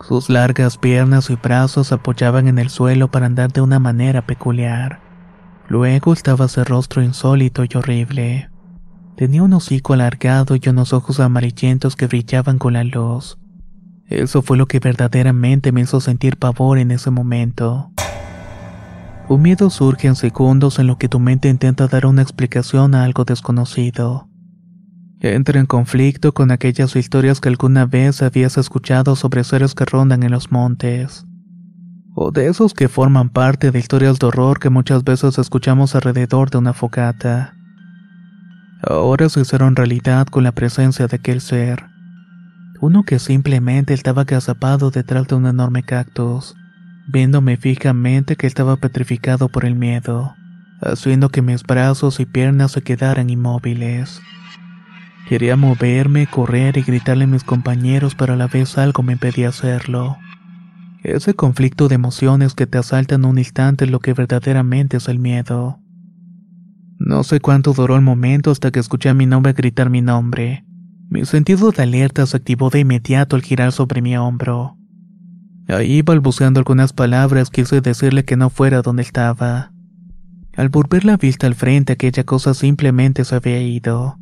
Sus 0.00 0.28
largas 0.28 0.76
piernas 0.76 1.30
y 1.30 1.36
brazos 1.36 1.92
apoyaban 1.92 2.48
en 2.48 2.58
el 2.58 2.70
suelo 2.70 3.10
para 3.10 3.26
andar 3.26 3.52
de 3.52 3.60
una 3.60 3.78
manera 3.78 4.26
peculiar. 4.26 5.00
Luego 5.68 6.12
estaba 6.12 6.46
ese 6.46 6.64
rostro 6.64 7.02
insólito 7.02 7.62
y 7.64 7.68
horrible. 7.76 8.50
Tenía 9.16 9.42
un 9.42 9.52
hocico 9.52 9.92
alargado 9.92 10.56
y 10.56 10.68
unos 10.68 10.92
ojos 10.92 11.20
amarillentos 11.20 11.94
que 11.94 12.06
brillaban 12.06 12.58
con 12.58 12.72
la 12.72 12.82
luz. 12.82 13.38
Eso 14.06 14.42
fue 14.42 14.56
lo 14.56 14.66
que 14.66 14.80
verdaderamente 14.80 15.70
me 15.70 15.82
hizo 15.82 16.00
sentir 16.00 16.38
pavor 16.38 16.78
en 16.78 16.90
ese 16.90 17.10
momento. 17.10 17.92
Un 19.28 19.42
miedo 19.42 19.70
surge 19.70 20.08
en 20.08 20.16
segundos 20.16 20.80
en 20.80 20.88
lo 20.88 20.98
que 20.98 21.08
tu 21.08 21.20
mente 21.20 21.48
intenta 21.48 21.86
dar 21.86 22.06
una 22.06 22.22
explicación 22.22 22.96
a 22.96 23.04
algo 23.04 23.24
desconocido. 23.24 24.29
Entra 25.20 25.60
en 25.60 25.66
conflicto 25.66 26.32
con 26.32 26.50
aquellas 26.50 26.96
historias 26.96 27.40
que 27.40 27.48
alguna 27.48 27.86
vez 27.86 28.22
habías 28.22 28.56
escuchado 28.56 29.16
sobre 29.16 29.44
seres 29.44 29.74
que 29.74 29.84
rondan 29.84 30.22
en 30.22 30.30
los 30.30 30.50
montes. 30.50 31.26
O 32.14 32.30
de 32.30 32.48
esos 32.48 32.74
que 32.74 32.88
forman 32.88 33.28
parte 33.28 33.70
de 33.70 33.78
historias 33.78 34.18
de 34.18 34.26
horror 34.26 34.58
que 34.58 34.70
muchas 34.70 35.04
veces 35.04 35.38
escuchamos 35.38 35.94
alrededor 35.94 36.50
de 36.50 36.58
una 36.58 36.72
fogata. 36.72 37.54
Ahora 38.82 39.28
se 39.28 39.40
hicieron 39.40 39.76
realidad 39.76 40.26
con 40.26 40.42
la 40.42 40.52
presencia 40.52 41.06
de 41.06 41.16
aquel 41.16 41.40
ser. 41.40 41.84
Uno 42.80 43.04
que 43.04 43.18
simplemente 43.18 43.92
estaba 43.92 44.22
agazapado 44.22 44.90
detrás 44.90 45.28
de 45.28 45.34
un 45.34 45.46
enorme 45.46 45.82
cactus 45.82 46.56
viéndome 47.10 47.56
fijamente 47.56 48.36
que 48.36 48.46
estaba 48.46 48.76
petrificado 48.76 49.48
por 49.48 49.64
el 49.64 49.74
miedo, 49.74 50.34
haciendo 50.80 51.28
que 51.28 51.42
mis 51.42 51.62
brazos 51.62 52.20
y 52.20 52.26
piernas 52.26 52.72
se 52.72 52.82
quedaran 52.82 53.30
inmóviles. 53.30 54.20
Quería 55.28 55.56
moverme, 55.56 56.26
correr 56.26 56.76
y 56.76 56.82
gritarle 56.82 57.24
a 57.24 57.28
mis 57.28 57.44
compañeros, 57.44 58.14
pero 58.14 58.32
a 58.32 58.36
la 58.36 58.48
vez 58.48 58.78
algo 58.78 59.02
me 59.02 59.12
impedía 59.12 59.50
hacerlo. 59.50 60.16
Ese 61.02 61.34
conflicto 61.34 61.88
de 61.88 61.94
emociones 61.94 62.54
que 62.54 62.66
te 62.66 62.78
asaltan 62.78 63.24
un 63.24 63.38
instante 63.38 63.84
es 63.84 63.90
lo 63.90 64.00
que 64.00 64.12
verdaderamente 64.12 64.98
es 64.98 65.08
el 65.08 65.18
miedo. 65.18 65.80
No 66.98 67.22
sé 67.24 67.40
cuánto 67.40 67.72
duró 67.72 67.96
el 67.96 68.02
momento 68.02 68.50
hasta 68.50 68.70
que 68.70 68.80
escuché 68.80 69.08
a 69.08 69.14
mi 69.14 69.24
nombre 69.24 69.54
gritar 69.54 69.88
mi 69.88 70.02
nombre. 70.02 70.66
Mi 71.08 71.24
sentido 71.24 71.70
de 71.70 71.82
alerta 71.82 72.26
se 72.26 72.36
activó 72.36 72.68
de 72.68 72.80
inmediato 72.80 73.36
al 73.36 73.42
girar 73.42 73.72
sobre 73.72 74.02
mi 74.02 74.16
hombro. 74.16 74.76
Ahí 75.66 76.02
balbuceando 76.02 76.60
algunas 76.60 76.92
palabras 76.92 77.48
quise 77.48 77.80
decirle 77.80 78.24
que 78.24 78.36
no 78.36 78.50
fuera 78.50 78.82
donde 78.82 79.02
estaba. 79.02 79.72
Al 80.56 80.68
volver 80.68 81.04
la 81.04 81.16
vista 81.16 81.46
al 81.46 81.54
frente 81.54 81.94
aquella 81.94 82.24
cosa 82.24 82.52
simplemente 82.52 83.24
se 83.24 83.34
había 83.34 83.62
ido. 83.62 84.18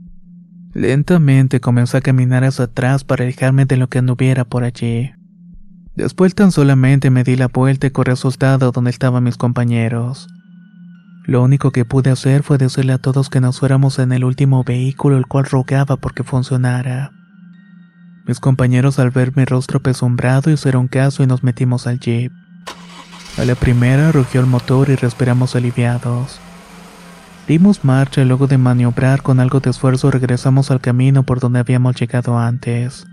Lentamente 0.78 1.58
comencé 1.58 1.96
a 1.96 2.00
caminar 2.00 2.44
hacia 2.44 2.66
atrás 2.66 3.02
para 3.02 3.24
alejarme 3.24 3.64
de 3.64 3.76
lo 3.76 3.88
que 3.88 3.98
anduviera 3.98 4.44
por 4.44 4.62
allí. 4.62 5.10
Después 5.96 6.36
tan 6.36 6.52
solamente 6.52 7.10
me 7.10 7.24
di 7.24 7.34
la 7.34 7.48
vuelta 7.48 7.88
y 7.88 7.90
corrí 7.90 8.12
asustado 8.12 8.70
donde 8.70 8.90
estaban 8.90 9.24
mis 9.24 9.36
compañeros. 9.36 10.28
Lo 11.24 11.42
único 11.42 11.72
que 11.72 11.84
pude 11.84 12.10
hacer 12.10 12.44
fue 12.44 12.58
decirle 12.58 12.92
a 12.92 12.98
todos 12.98 13.28
que 13.28 13.40
nos 13.40 13.58
fuéramos 13.58 13.98
en 13.98 14.12
el 14.12 14.22
último 14.22 14.62
vehículo 14.62 15.16
el 15.16 15.26
cual 15.26 15.46
rogaba 15.46 15.96
porque 15.96 16.22
funcionara. 16.22 17.10
Mis 18.28 18.38
compañeros 18.38 19.00
al 19.00 19.10
ver 19.10 19.36
mi 19.36 19.44
rostro 19.46 19.82
pesumbrado 19.82 20.48
hicieron 20.48 20.86
caso 20.86 21.24
y 21.24 21.26
nos 21.26 21.42
metimos 21.42 21.88
al 21.88 21.98
jeep. 21.98 22.30
A 23.36 23.44
la 23.44 23.56
primera 23.56 24.12
rugió 24.12 24.40
el 24.40 24.46
motor 24.46 24.90
y 24.90 24.94
respiramos 24.94 25.56
aliviados. 25.56 26.40
Dimos 27.48 27.82
marcha 27.82 28.20
y 28.20 28.26
luego 28.26 28.46
de 28.46 28.58
maniobrar 28.58 29.22
con 29.22 29.40
algo 29.40 29.60
de 29.60 29.70
esfuerzo 29.70 30.10
regresamos 30.10 30.70
al 30.70 30.80
camino 30.80 31.22
por 31.24 31.40
donde 31.40 31.58
habíamos 31.58 31.96
llegado 31.96 32.38
antes. 32.38 33.06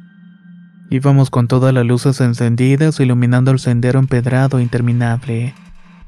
Íbamos 0.90 1.30
con 1.30 1.48
todas 1.48 1.74
las 1.74 1.86
luces 1.86 2.20
encendidas 2.22 3.00
iluminando 3.00 3.52
el 3.52 3.60
sendero 3.60 3.98
empedrado 3.98 4.60
e 4.60 4.62
interminable, 4.62 5.56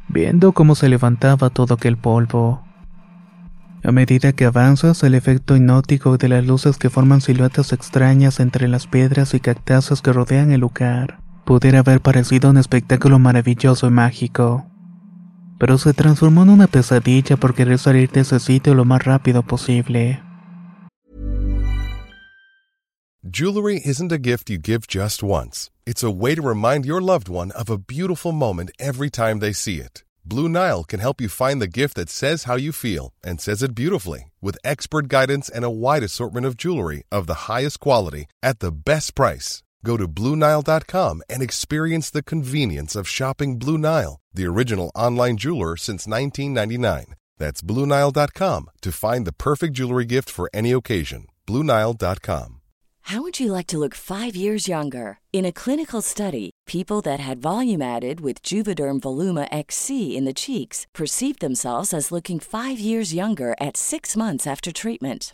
viendo 0.09 0.51
cómo 0.51 0.75
se 0.75 0.89
levantaba 0.89 1.49
todo 1.49 1.75
aquel 1.75 1.95
polvo. 1.97 2.63
A 3.83 3.91
medida 3.91 4.33
que 4.33 4.45
avanzas, 4.45 5.01
el 5.03 5.15
efecto 5.15 5.55
hipnótico 5.55 6.17
de 6.17 6.27
las 6.27 6.45
luces 6.45 6.77
que 6.77 6.89
forman 6.89 7.21
siluetas 7.21 7.71
extrañas 7.71 8.41
entre 8.41 8.67
las 8.67 8.87
piedras 8.87 9.33
y 9.33 9.39
cactáceas 9.39 10.01
que 10.01 10.11
rodean 10.11 10.51
el 10.51 10.59
lugar 10.59 11.19
pudiera 11.47 11.79
haber 11.79 12.01
parecido 12.01 12.49
un 12.49 12.57
espectáculo 12.57 13.19
maravilloso 13.19 13.87
y 13.87 13.89
mágico. 13.89 14.65
Pero 15.59 15.77
se 15.77 15.93
transformó 15.93 16.43
en 16.43 16.49
una 16.49 16.67
pesadilla 16.67 17.37
por 17.37 17.53
querer 17.55 17.79
salir 17.79 18.11
de 18.11 18.21
ese 18.21 18.39
sitio 18.39 18.73
lo 18.73 18.85
más 18.85 19.03
rápido 19.03 19.43
posible. 19.43 20.21
Jewelry 23.29 23.81
isn't 23.83 24.11
a 24.11 24.17
gift 24.17 24.49
you 24.49 24.57
give 24.57 24.87
just 24.87 25.21
once. 25.21 25.69
It's 25.85 26.03
a 26.03 26.09
way 26.09 26.33
to 26.33 26.41
remind 26.41 26.85
your 26.85 27.01
loved 27.01 27.27
one 27.27 27.51
of 27.51 27.69
a 27.69 27.77
beautiful 27.77 28.31
moment 28.31 28.71
every 28.79 29.09
time 29.09 29.39
they 29.39 29.51
see 29.51 29.79
it. 29.79 30.03
Blue 30.23 30.47
Nile 30.47 30.83
can 30.83 30.99
help 30.99 31.19
you 31.19 31.29
find 31.29 31.61
the 31.61 31.67
gift 31.67 31.95
that 31.95 32.09
says 32.09 32.43
how 32.45 32.55
you 32.55 32.71
feel 32.71 33.13
and 33.23 33.39
says 33.41 33.63
it 33.63 33.73
beautifully 33.73 34.31
with 34.41 34.57
expert 34.63 35.07
guidance 35.07 35.49
and 35.49 35.65
a 35.65 35.69
wide 35.69 36.03
assortment 36.03 36.45
of 36.45 36.57
jewelry 36.57 37.03
of 37.11 37.27
the 37.27 37.47
highest 37.47 37.79
quality 37.79 38.25
at 38.41 38.59
the 38.59 38.71
best 38.71 39.15
price. 39.15 39.63
Go 39.85 39.95
to 39.97 40.07
BlueNile.com 40.07 41.21
and 41.29 41.41
experience 41.41 42.09
the 42.09 42.23
convenience 42.23 42.95
of 42.95 43.07
shopping 43.07 43.59
Blue 43.59 43.77
Nile, 43.77 44.19
the 44.33 44.45
original 44.45 44.91
online 44.95 45.37
jeweler 45.37 45.77
since 45.77 46.07
1999. 46.07 47.15
That's 47.37 47.61
BlueNile.com 47.61 48.69
to 48.81 48.91
find 48.91 49.25
the 49.25 49.33
perfect 49.33 49.73
jewelry 49.73 50.05
gift 50.05 50.29
for 50.29 50.49
any 50.53 50.71
occasion. 50.71 51.27
BlueNile.com. 51.45 52.61
How 53.07 53.21
would 53.21 53.39
you 53.39 53.53
like 53.53 53.67
to 53.67 53.77
look 53.77 53.95
five 53.95 54.35
years 54.35 54.67
younger? 54.67 55.19
In 55.31 55.45
a 55.45 55.53
clinical 55.53 56.01
study, 56.01 56.49
people 56.65 56.99
that 57.03 57.21
had 57.21 57.41
volume 57.41 57.81
added 57.81 58.19
with 58.19 58.43
Juvederm 58.43 58.99
Voluma 58.99 59.47
XC 59.49 60.17
in 60.17 60.25
the 60.25 60.33
cheeks 60.33 60.85
perceived 60.93 61.39
themselves 61.39 61.93
as 61.93 62.11
looking 62.11 62.37
five 62.37 62.79
years 62.81 63.13
younger 63.13 63.55
at 63.61 63.77
six 63.77 64.17
months 64.17 64.45
after 64.45 64.73
treatment. 64.73 65.33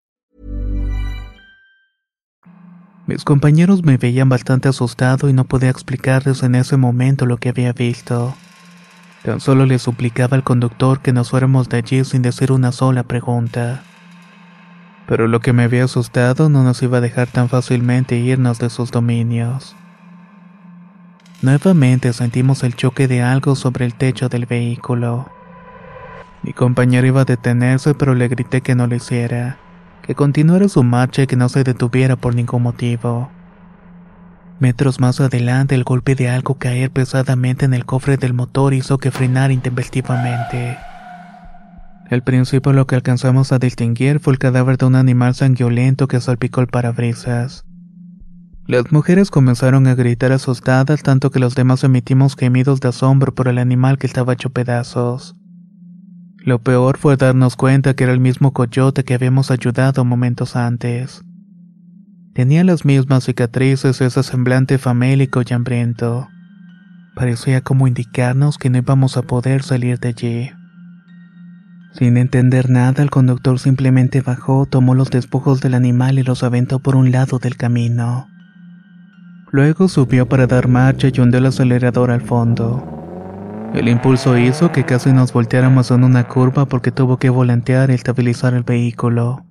Mis 3.07 3.23
compañeros 3.23 3.83
me 3.83 3.97
veían 3.97 4.29
bastante 4.29 4.69
asustado 4.69 5.27
y 5.27 5.33
no 5.33 5.43
podía 5.45 5.69
explicarles 5.69 6.43
en 6.43 6.55
ese 6.55 6.77
momento 6.77 7.25
lo 7.25 7.37
que 7.37 7.49
había 7.49 7.73
visto. 7.73 8.35
Tan 9.23 9.39
solo 9.39 9.65
le 9.65 9.79
suplicaba 9.79 10.37
al 10.37 10.43
conductor 10.43 10.99
que 11.01 11.13
nos 11.13 11.29
fuéramos 11.29 11.67
de 11.69 11.77
allí 11.77 12.03
sin 12.05 12.21
decir 12.21 12.51
una 12.51 12.71
sola 12.71 13.03
pregunta. 13.03 13.83
Pero 15.07 15.27
lo 15.27 15.39
que 15.41 15.51
me 15.51 15.63
había 15.63 15.85
asustado 15.85 16.47
no 16.49 16.63
nos 16.63 16.81
iba 16.83 16.99
a 16.99 17.01
dejar 17.01 17.27
tan 17.27 17.49
fácilmente 17.49 18.17
irnos 18.17 18.59
de 18.59 18.69
sus 18.69 18.91
dominios. 18.91 19.75
Nuevamente 21.41 22.13
sentimos 22.13 22.63
el 22.63 22.75
choque 22.75 23.07
de 23.07 23.23
algo 23.23 23.55
sobre 23.55 23.85
el 23.85 23.95
techo 23.95 24.29
del 24.29 24.45
vehículo. 24.45 25.27
Mi 26.43 26.53
compañero 26.53 27.07
iba 27.07 27.21
a 27.21 27.25
detenerse, 27.25 27.95
pero 27.95 28.13
le 28.13 28.27
grité 28.27 28.61
que 28.61 28.75
no 28.75 28.87
lo 28.87 28.95
hiciera, 28.95 29.57
que 30.01 30.15
continuara 30.15 30.67
su 30.67 30.83
marcha 30.83 31.23
y 31.23 31.27
que 31.27 31.35
no 31.35 31.49
se 31.49 31.63
detuviera 31.63 32.15
por 32.15 32.35
ningún 32.35 32.63
motivo. 32.63 33.29
Metros 34.59 34.99
más 34.99 35.19
adelante, 35.19 35.73
el 35.73 35.83
golpe 35.83 36.13
de 36.13 36.29
algo 36.29 36.55
caer 36.55 36.91
pesadamente 36.91 37.65
en 37.65 37.73
el 37.73 37.85
cofre 37.85 38.17
del 38.17 38.33
motor 38.33 38.73
hizo 38.73 38.99
que 38.99 39.09
frenara 39.09 39.53
intempestivamente. 39.53 40.77
Al 42.11 42.23
principio 42.23 42.73
lo 42.73 42.85
que 42.85 42.95
alcanzamos 42.95 43.51
a 43.51 43.57
distinguir 43.57 44.19
fue 44.19 44.33
el 44.33 44.39
cadáver 44.39 44.77
de 44.77 44.85
un 44.85 44.95
animal 44.95 45.33
sanguinolento 45.33 46.07
que 46.07 46.19
salpicó 46.21 46.61
el 46.61 46.67
parabrisas. 46.67 47.65
Las 48.67 48.91
mujeres 48.91 49.31
comenzaron 49.31 49.87
a 49.87 49.95
gritar 49.95 50.31
asustadas 50.31 51.01
tanto 51.01 51.31
que 51.31 51.39
los 51.39 51.55
demás 51.55 51.83
emitimos 51.83 52.35
gemidos 52.35 52.79
de 52.81 52.89
asombro 52.89 53.33
por 53.33 53.47
el 53.47 53.57
animal 53.57 53.97
que 53.97 54.07
estaba 54.07 54.33
hecho 54.33 54.49
pedazos. 54.51 55.35
Lo 56.43 56.59
peor 56.59 56.97
fue 56.97 57.17
darnos 57.17 57.55
cuenta 57.55 57.93
que 57.93 58.03
era 58.03 58.13
el 58.13 58.19
mismo 58.19 58.51
coyote 58.51 59.03
que 59.03 59.13
habíamos 59.13 59.51
ayudado 59.51 60.03
momentos 60.03 60.55
antes. 60.55 61.23
Tenía 62.33 62.63
las 62.63 62.83
mismas 62.83 63.25
cicatrices, 63.25 64.01
ese 64.01 64.23
semblante 64.23 64.79
famélico 64.79 65.43
y 65.47 65.53
hambriento. 65.53 66.29
Parecía 67.13 67.61
como 67.61 67.87
indicarnos 67.87 68.57
que 68.57 68.71
no 68.71 68.79
íbamos 68.79 69.17
a 69.17 69.21
poder 69.21 69.61
salir 69.61 69.99
de 69.99 70.07
allí. 70.07 70.51
Sin 71.93 72.17
entender 72.17 72.69
nada, 72.69 73.03
el 73.03 73.11
conductor 73.11 73.59
simplemente 73.59 74.21
bajó, 74.21 74.65
tomó 74.65 74.95
los 74.95 75.11
despojos 75.11 75.61
del 75.61 75.75
animal 75.75 76.17
y 76.17 76.23
los 76.23 76.41
aventó 76.41 76.79
por 76.79 76.95
un 76.95 77.11
lado 77.11 77.37
del 77.37 77.57
camino. 77.57 78.27
Luego 79.51 79.89
subió 79.89 80.27
para 80.27 80.47
dar 80.47 80.69
marcha 80.69 81.09
y 81.13 81.19
hundió 81.19 81.39
el 81.39 81.47
acelerador 81.47 82.09
al 82.09 82.21
fondo. 82.21 83.00
El 83.73 83.87
impulso 83.87 84.37
hizo 84.37 84.73
que 84.73 84.83
casi 84.83 85.13
nos 85.13 85.31
volteáramos 85.31 85.91
en 85.91 86.03
una 86.03 86.27
curva 86.27 86.65
porque 86.65 86.91
tuvo 86.91 87.17
que 87.17 87.29
volantear 87.29 87.89
y 87.89 87.93
estabilizar 87.93 88.53
el 88.53 88.63
vehículo. 88.63 89.45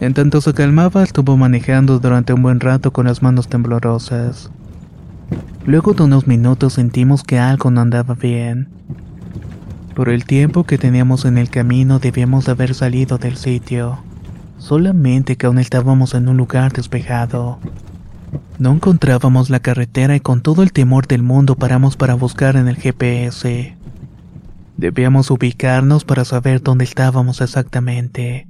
En 0.00 0.14
tanto 0.14 0.40
se 0.40 0.54
calmaba, 0.54 1.02
estuvo 1.02 1.36
manejando 1.36 1.98
durante 1.98 2.32
un 2.32 2.42
buen 2.42 2.58
rato 2.58 2.90
con 2.90 3.06
las 3.06 3.22
manos 3.22 3.48
temblorosas. 3.48 4.50
Luego 5.66 5.92
de 5.92 6.04
unos 6.04 6.26
minutos 6.26 6.72
sentimos 6.72 7.22
que 7.22 7.38
algo 7.38 7.70
no 7.70 7.82
andaba 7.82 8.14
bien. 8.14 8.68
Por 9.94 10.08
el 10.08 10.24
tiempo 10.24 10.64
que 10.64 10.78
teníamos 10.78 11.26
en 11.26 11.36
el 11.36 11.50
camino 11.50 11.98
debíamos 11.98 12.48
haber 12.48 12.74
salido 12.74 13.18
del 13.18 13.36
sitio, 13.36 13.98
solamente 14.56 15.36
que 15.36 15.46
aún 15.46 15.58
estábamos 15.58 16.14
en 16.14 16.28
un 16.28 16.38
lugar 16.38 16.72
despejado. 16.72 17.58
No 18.62 18.70
encontrábamos 18.70 19.50
la 19.50 19.58
carretera 19.58 20.14
y 20.14 20.20
con 20.20 20.40
todo 20.40 20.62
el 20.62 20.72
temor 20.72 21.08
del 21.08 21.24
mundo 21.24 21.56
paramos 21.56 21.96
para 21.96 22.14
buscar 22.14 22.54
en 22.54 22.68
el 22.68 22.76
GPS. 22.76 23.76
Debíamos 24.76 25.32
ubicarnos 25.32 26.04
para 26.04 26.24
saber 26.24 26.62
dónde 26.62 26.84
estábamos 26.84 27.40
exactamente. 27.40 28.46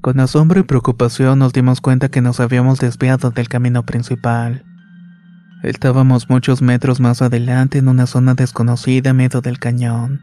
Con 0.00 0.20
asombro 0.20 0.60
y 0.60 0.62
preocupación 0.62 1.40
nos 1.40 1.52
dimos 1.52 1.80
cuenta 1.80 2.08
que 2.10 2.20
nos 2.20 2.38
habíamos 2.38 2.78
desviado 2.78 3.32
del 3.32 3.48
camino 3.48 3.82
principal. 3.84 4.64
Estábamos 5.64 6.30
muchos 6.30 6.62
metros 6.62 7.00
más 7.00 7.20
adelante 7.20 7.78
en 7.78 7.88
una 7.88 8.06
zona 8.06 8.34
desconocida 8.34 9.14
medio 9.14 9.40
del 9.40 9.58
cañón. 9.58 10.20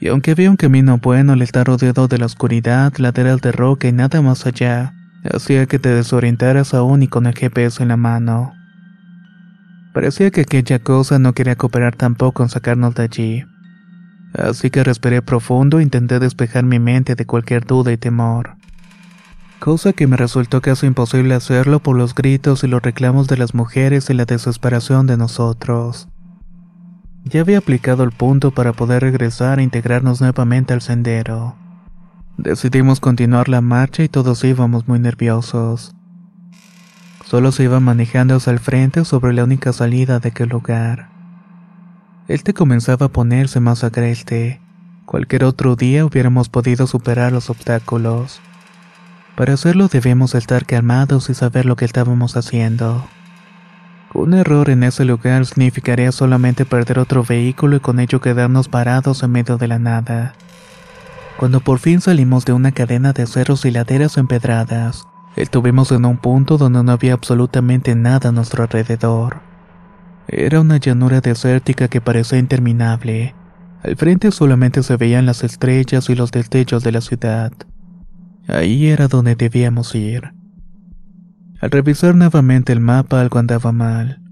Y 0.00 0.08
aunque 0.08 0.32
había 0.32 0.50
un 0.50 0.56
camino 0.58 0.98
bueno 0.98 1.32
al 1.32 1.40
estar 1.40 1.66
rodeado 1.66 2.08
de 2.08 2.18
la 2.18 2.26
oscuridad, 2.26 2.92
laderas 2.98 3.40
de 3.40 3.52
roca 3.52 3.88
y 3.88 3.92
nada 3.92 4.20
más 4.20 4.44
allá, 4.44 4.92
hacía 5.24 5.66
que 5.66 5.78
te 5.78 5.90
desorientaras 5.90 6.74
aún 6.74 7.02
y 7.02 7.08
con 7.08 7.26
el 7.26 7.34
GPS 7.34 7.82
en 7.82 7.88
la 7.88 7.96
mano. 7.96 8.54
Parecía 9.92 10.30
que 10.30 10.42
aquella 10.42 10.78
cosa 10.78 11.18
no 11.18 11.32
quería 11.32 11.56
cooperar 11.56 11.96
tampoco 11.96 12.42
en 12.42 12.48
sacarnos 12.48 12.94
de 12.94 13.02
allí. 13.02 13.44
Así 14.34 14.70
que 14.70 14.84
respiré 14.84 15.22
profundo 15.22 15.80
e 15.80 15.82
intenté 15.82 16.18
despejar 16.18 16.64
mi 16.64 16.78
mente 16.78 17.14
de 17.14 17.26
cualquier 17.26 17.64
duda 17.64 17.92
y 17.92 17.96
temor. 17.96 18.56
Cosa 19.58 19.92
que 19.92 20.06
me 20.06 20.16
resultó 20.16 20.60
casi 20.60 20.86
imposible 20.86 21.34
hacerlo 21.34 21.80
por 21.80 21.96
los 21.96 22.14
gritos 22.14 22.62
y 22.62 22.68
los 22.68 22.80
reclamos 22.80 23.26
de 23.26 23.38
las 23.38 23.54
mujeres 23.54 24.08
y 24.08 24.14
la 24.14 24.24
desesperación 24.24 25.06
de 25.06 25.16
nosotros. 25.16 26.08
Ya 27.24 27.40
había 27.40 27.58
aplicado 27.58 28.04
el 28.04 28.12
punto 28.12 28.52
para 28.52 28.72
poder 28.72 29.02
regresar 29.02 29.58
e 29.58 29.64
integrarnos 29.64 30.20
nuevamente 30.20 30.74
al 30.74 30.80
sendero. 30.80 31.56
Decidimos 32.38 33.00
continuar 33.00 33.48
la 33.48 33.60
marcha 33.60 34.04
y 34.04 34.08
todos 34.08 34.44
íbamos 34.44 34.86
muy 34.86 35.00
nerviosos. 35.00 35.92
Solo 37.24 37.50
se 37.50 37.64
iba 37.64 37.80
manejando 37.80 38.36
hacia 38.36 38.52
el 38.52 38.60
frente 38.60 39.04
sobre 39.04 39.32
la 39.32 39.42
única 39.42 39.72
salida 39.72 40.20
de 40.20 40.28
aquel 40.28 40.50
lugar. 40.50 41.08
Este 42.28 42.54
comenzaba 42.54 43.06
a 43.06 43.08
ponerse 43.08 43.58
más 43.58 43.82
agreste. 43.82 44.60
Cualquier 45.04 45.42
otro 45.42 45.74
día 45.74 46.06
hubiéramos 46.06 46.48
podido 46.48 46.86
superar 46.86 47.32
los 47.32 47.50
obstáculos. 47.50 48.40
Para 49.34 49.54
hacerlo 49.54 49.88
debemos 49.88 50.36
estar 50.36 50.64
calmados 50.64 51.30
y 51.30 51.34
saber 51.34 51.66
lo 51.66 51.74
que 51.74 51.86
estábamos 51.86 52.36
haciendo. 52.36 53.04
Un 54.14 54.34
error 54.34 54.70
en 54.70 54.84
ese 54.84 55.04
lugar 55.04 55.44
significaría 55.44 56.12
solamente 56.12 56.64
perder 56.64 57.00
otro 57.00 57.24
vehículo 57.24 57.74
y 57.74 57.80
con 57.80 57.98
ello 57.98 58.20
quedarnos 58.20 58.68
parados 58.68 59.24
en 59.24 59.32
medio 59.32 59.58
de 59.58 59.66
la 59.66 59.80
nada. 59.80 60.34
Cuando 61.38 61.60
por 61.60 61.78
fin 61.78 62.00
salimos 62.00 62.44
de 62.44 62.52
una 62.52 62.72
cadena 62.72 63.12
de 63.12 63.24
cerros 63.24 63.64
y 63.64 63.70
laderas 63.70 64.18
empedradas, 64.18 65.04
estuvimos 65.36 65.92
en 65.92 66.04
un 66.04 66.18
punto 66.18 66.58
donde 66.58 66.82
no 66.82 66.90
había 66.90 67.12
absolutamente 67.12 67.94
nada 67.94 68.30
a 68.30 68.32
nuestro 68.32 68.64
alrededor. 68.64 69.40
Era 70.26 70.60
una 70.60 70.78
llanura 70.78 71.20
desértica 71.20 71.86
que 71.86 72.00
parecía 72.00 72.40
interminable. 72.40 73.36
Al 73.84 73.94
frente 73.94 74.32
solamente 74.32 74.82
se 74.82 74.96
veían 74.96 75.26
las 75.26 75.44
estrellas 75.44 76.10
y 76.10 76.16
los 76.16 76.32
destellos 76.32 76.82
de 76.82 76.90
la 76.90 77.00
ciudad. 77.00 77.52
Ahí 78.48 78.88
era 78.88 79.06
donde 79.06 79.36
debíamos 79.36 79.94
ir. 79.94 80.32
Al 81.60 81.70
revisar 81.70 82.16
nuevamente 82.16 82.72
el 82.72 82.80
mapa 82.80 83.20
algo 83.20 83.38
andaba 83.38 83.70
mal. 83.70 84.27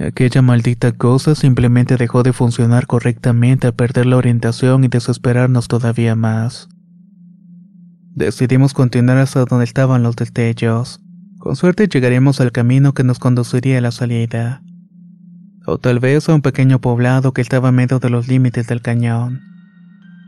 Aquella 0.00 0.40
maldita 0.40 0.92
cosa 0.92 1.34
simplemente 1.34 1.98
dejó 1.98 2.22
de 2.22 2.32
funcionar 2.32 2.86
correctamente 2.86 3.66
al 3.66 3.74
perder 3.74 4.06
la 4.06 4.16
orientación 4.16 4.82
y 4.82 4.88
desesperarnos 4.88 5.68
todavía 5.68 6.16
más. 6.16 6.70
Decidimos 8.14 8.72
continuar 8.72 9.18
hasta 9.18 9.44
donde 9.44 9.66
estaban 9.66 10.02
los 10.02 10.16
destellos. 10.16 11.02
Con 11.38 11.54
suerte 11.54 11.86
llegaremos 11.86 12.40
al 12.40 12.50
camino 12.50 12.94
que 12.94 13.04
nos 13.04 13.18
conduciría 13.18 13.76
a 13.76 13.82
la 13.82 13.90
salida. 13.90 14.62
O 15.66 15.76
tal 15.76 16.00
vez 16.00 16.30
a 16.30 16.34
un 16.34 16.40
pequeño 16.40 16.80
poblado 16.80 17.34
que 17.34 17.42
estaba 17.42 17.68
a 17.68 17.72
medio 17.72 17.98
de 17.98 18.08
los 18.08 18.26
límites 18.26 18.68
del 18.68 18.80
cañón. 18.80 19.42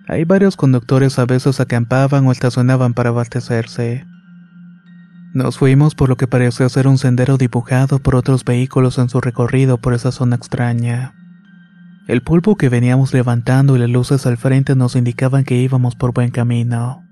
Ahí 0.06 0.24
varios 0.24 0.56
conductores 0.56 1.18
a 1.18 1.24
veces 1.24 1.60
acampaban 1.60 2.26
o 2.26 2.32
estacionaban 2.32 2.92
para 2.92 3.08
abastecerse. 3.08 4.04
Nos 5.34 5.56
fuimos 5.56 5.94
por 5.94 6.10
lo 6.10 6.16
que 6.16 6.26
parecía 6.26 6.68
ser 6.68 6.86
un 6.86 6.98
sendero 6.98 7.38
dibujado 7.38 7.98
por 8.00 8.16
otros 8.16 8.44
vehículos 8.44 8.98
en 8.98 9.08
su 9.08 9.20
recorrido 9.20 9.78
por 9.78 9.94
esa 9.94 10.12
zona 10.12 10.36
extraña. 10.36 11.14
El 12.06 12.20
polvo 12.20 12.56
que 12.56 12.68
veníamos 12.68 13.14
levantando 13.14 13.74
y 13.74 13.78
las 13.78 13.88
luces 13.88 14.26
al 14.26 14.36
frente 14.36 14.76
nos 14.76 14.94
indicaban 14.94 15.44
que 15.44 15.54
íbamos 15.54 15.94
por 15.94 16.12
buen 16.12 16.30
camino. 16.30 17.02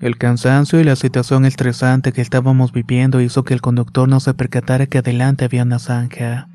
El 0.00 0.16
cansancio 0.16 0.80
y 0.80 0.84
la 0.84 0.96
situación 0.96 1.44
estresante 1.44 2.12
que 2.12 2.22
estábamos 2.22 2.72
viviendo 2.72 3.20
hizo 3.20 3.44
que 3.44 3.52
el 3.52 3.60
conductor 3.60 4.08
no 4.08 4.18
se 4.20 4.32
percatara 4.32 4.86
que 4.86 4.98
adelante 4.98 5.44
había 5.44 5.64
una 5.64 5.78
zanja. 5.78 6.48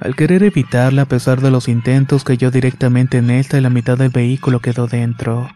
Al 0.00 0.16
querer 0.16 0.42
evitarla 0.42 1.02
a 1.02 1.06
pesar 1.06 1.40
de 1.40 1.52
los 1.52 1.68
intentos 1.68 2.24
cayó 2.24 2.50
directamente 2.50 3.18
en 3.18 3.30
esta 3.30 3.58
y 3.58 3.60
la 3.60 3.70
mitad 3.70 3.96
del 3.96 4.10
vehículo 4.10 4.58
quedó 4.58 4.88
dentro. 4.88 5.48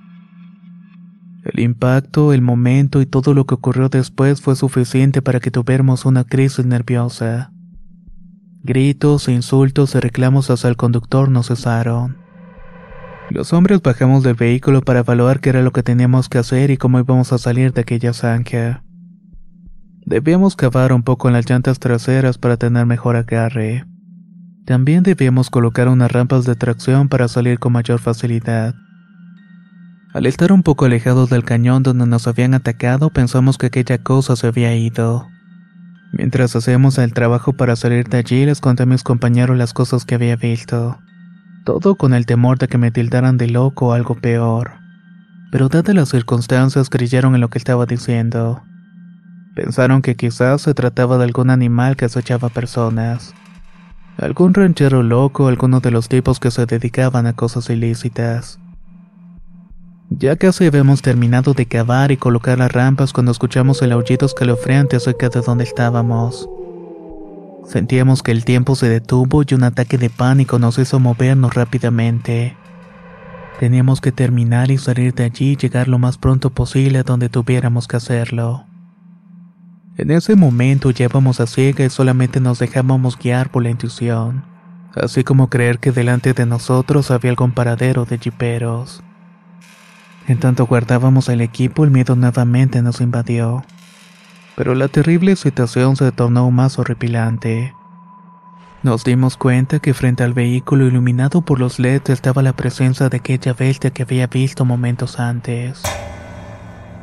El 1.42 1.60
impacto, 1.60 2.32
el 2.32 2.42
momento 2.42 3.00
y 3.00 3.06
todo 3.06 3.32
lo 3.32 3.46
que 3.46 3.54
ocurrió 3.54 3.88
después 3.88 4.40
fue 4.42 4.56
suficiente 4.56 5.22
para 5.22 5.40
que 5.40 5.50
tuviéramos 5.50 6.04
una 6.04 6.24
crisis 6.24 6.66
nerviosa. 6.66 7.52
Gritos, 8.62 9.28
insultos 9.28 9.94
y 9.94 10.00
reclamos 10.00 10.50
hacia 10.50 10.68
el 10.68 10.76
conductor 10.76 11.30
no 11.30 11.42
cesaron. 11.42 12.18
Los 13.30 13.52
hombres 13.52 13.80
bajamos 13.80 14.22
del 14.22 14.34
vehículo 14.34 14.82
para 14.82 15.00
evaluar 15.00 15.40
qué 15.40 15.50
era 15.50 15.62
lo 15.62 15.72
que 15.72 15.82
teníamos 15.82 16.28
que 16.28 16.38
hacer 16.38 16.70
y 16.70 16.76
cómo 16.76 16.98
íbamos 16.98 17.32
a 17.32 17.38
salir 17.38 17.72
de 17.72 17.82
aquella 17.82 18.12
zanja. 18.12 18.82
Debíamos 20.04 20.56
cavar 20.56 20.92
un 20.92 21.04
poco 21.04 21.28
en 21.28 21.34
las 21.34 21.48
llantas 21.48 21.78
traseras 21.78 22.36
para 22.36 22.56
tener 22.56 22.84
mejor 22.84 23.16
agarre. 23.16 23.86
También 24.66 25.04
debíamos 25.04 25.48
colocar 25.48 25.88
unas 25.88 26.10
rampas 26.12 26.44
de 26.44 26.54
tracción 26.54 27.08
para 27.08 27.28
salir 27.28 27.58
con 27.58 27.72
mayor 27.72 27.98
facilidad. 27.98 28.74
Al 30.12 30.26
estar 30.26 30.50
un 30.50 30.64
poco 30.64 30.86
alejados 30.86 31.30
del 31.30 31.44
cañón 31.44 31.84
donde 31.84 32.04
nos 32.04 32.26
habían 32.26 32.54
atacado, 32.54 33.10
pensamos 33.10 33.58
que 33.58 33.66
aquella 33.66 33.98
cosa 33.98 34.34
se 34.34 34.48
había 34.48 34.74
ido. 34.74 35.28
Mientras 36.12 36.56
hacíamos 36.56 36.98
el 36.98 37.12
trabajo 37.12 37.52
para 37.52 37.76
salir 37.76 38.08
de 38.08 38.18
allí, 38.18 38.44
les 38.44 38.60
conté 38.60 38.82
a 38.82 38.86
mis 38.86 39.04
compañeros 39.04 39.56
las 39.56 39.72
cosas 39.72 40.04
que 40.04 40.16
había 40.16 40.34
visto. 40.34 40.98
Todo 41.64 41.94
con 41.94 42.12
el 42.12 42.26
temor 42.26 42.58
de 42.58 42.66
que 42.66 42.76
me 42.76 42.90
tildaran 42.90 43.38
de 43.38 43.46
loco 43.46 43.88
o 43.88 43.92
algo 43.92 44.16
peor. 44.16 44.72
Pero 45.52 45.68
dadas 45.68 45.94
las 45.94 46.08
circunstancias, 46.08 46.90
creyeron 46.90 47.36
en 47.36 47.40
lo 47.40 47.48
que 47.48 47.58
estaba 47.58 47.86
diciendo. 47.86 48.64
Pensaron 49.54 50.02
que 50.02 50.16
quizás 50.16 50.62
se 50.62 50.74
trataba 50.74 51.18
de 51.18 51.24
algún 51.24 51.50
animal 51.50 51.96
que 51.96 52.06
acechaba 52.06 52.48
personas. 52.48 53.32
Algún 54.18 54.54
ranchero 54.54 55.04
loco, 55.04 55.46
alguno 55.46 55.78
de 55.78 55.92
los 55.92 56.08
tipos 56.08 56.40
que 56.40 56.50
se 56.50 56.66
dedicaban 56.66 57.28
a 57.28 57.34
cosas 57.34 57.70
ilícitas. 57.70 58.58
Ya 60.12 60.34
casi 60.34 60.66
habíamos 60.66 61.02
terminado 61.02 61.54
de 61.54 61.66
cavar 61.66 62.10
y 62.10 62.16
colocar 62.16 62.58
las 62.58 62.72
rampas 62.72 63.12
cuando 63.12 63.30
escuchamos 63.30 63.80
el 63.80 63.92
aullido 63.92 64.26
escalofriante 64.26 64.98
cerca 64.98 65.28
de 65.28 65.40
donde 65.40 65.62
estábamos. 65.62 66.50
Sentíamos 67.64 68.24
que 68.24 68.32
el 68.32 68.44
tiempo 68.44 68.74
se 68.74 68.88
detuvo 68.88 69.44
y 69.46 69.54
un 69.54 69.62
ataque 69.62 69.98
de 69.98 70.10
pánico 70.10 70.58
nos 70.58 70.78
hizo 70.78 70.98
movernos 70.98 71.54
rápidamente. 71.54 72.56
Teníamos 73.60 74.00
que 74.00 74.10
terminar 74.10 74.72
y 74.72 74.78
salir 74.78 75.14
de 75.14 75.24
allí 75.24 75.52
y 75.52 75.56
llegar 75.56 75.86
lo 75.86 76.00
más 76.00 76.18
pronto 76.18 76.50
posible 76.50 76.98
a 76.98 77.02
donde 77.04 77.28
tuviéramos 77.28 77.86
que 77.86 77.98
hacerlo. 77.98 78.66
En 79.96 80.10
ese 80.10 80.34
momento 80.34 80.90
ya 80.90 81.04
íbamos 81.04 81.38
a 81.38 81.46
ciega 81.46 81.84
y 81.84 81.90
solamente 81.90 82.40
nos 82.40 82.58
dejábamos 82.58 83.16
guiar 83.16 83.52
por 83.52 83.62
la 83.62 83.70
intuición, 83.70 84.44
así 84.96 85.22
como 85.22 85.48
creer 85.48 85.78
que 85.78 85.92
delante 85.92 86.32
de 86.32 86.46
nosotros 86.46 87.12
había 87.12 87.30
algún 87.30 87.52
paradero 87.52 88.06
de 88.06 88.18
jiperos. 88.18 89.04
En 90.30 90.38
tanto 90.38 90.64
guardábamos 90.64 91.28
el 91.28 91.40
equipo, 91.40 91.82
el 91.82 91.90
miedo 91.90 92.14
nuevamente 92.14 92.82
nos 92.82 93.00
invadió. 93.00 93.64
Pero 94.54 94.76
la 94.76 94.86
terrible 94.86 95.34
situación 95.34 95.96
se 95.96 96.12
tornó 96.12 96.48
más 96.52 96.78
horripilante. 96.78 97.74
Nos 98.84 99.02
dimos 99.02 99.36
cuenta 99.36 99.80
que 99.80 99.92
frente 99.92 100.22
al 100.22 100.32
vehículo 100.32 100.86
iluminado 100.86 101.40
por 101.40 101.58
los 101.58 101.80
LEDs 101.80 102.10
estaba 102.10 102.44
la 102.44 102.52
presencia 102.52 103.08
de 103.08 103.16
aquella 103.16 103.54
bestia 103.54 103.90
que 103.90 104.04
había 104.04 104.28
visto 104.28 104.64
momentos 104.64 105.18
antes. 105.18 105.82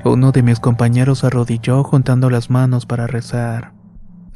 Uno 0.06 0.32
de 0.32 0.42
mis 0.42 0.62
compañeros 0.62 1.26
arrodilló 1.26 1.84
juntando 1.84 2.30
las 2.30 2.50
manos 2.50 2.86
para 2.86 3.08
rezar, 3.08 3.74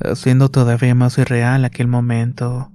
haciendo 0.04 0.50
todavía 0.50 0.96
más 0.96 1.18
irreal 1.18 1.64
aquel 1.64 1.88
momento. 1.88 2.74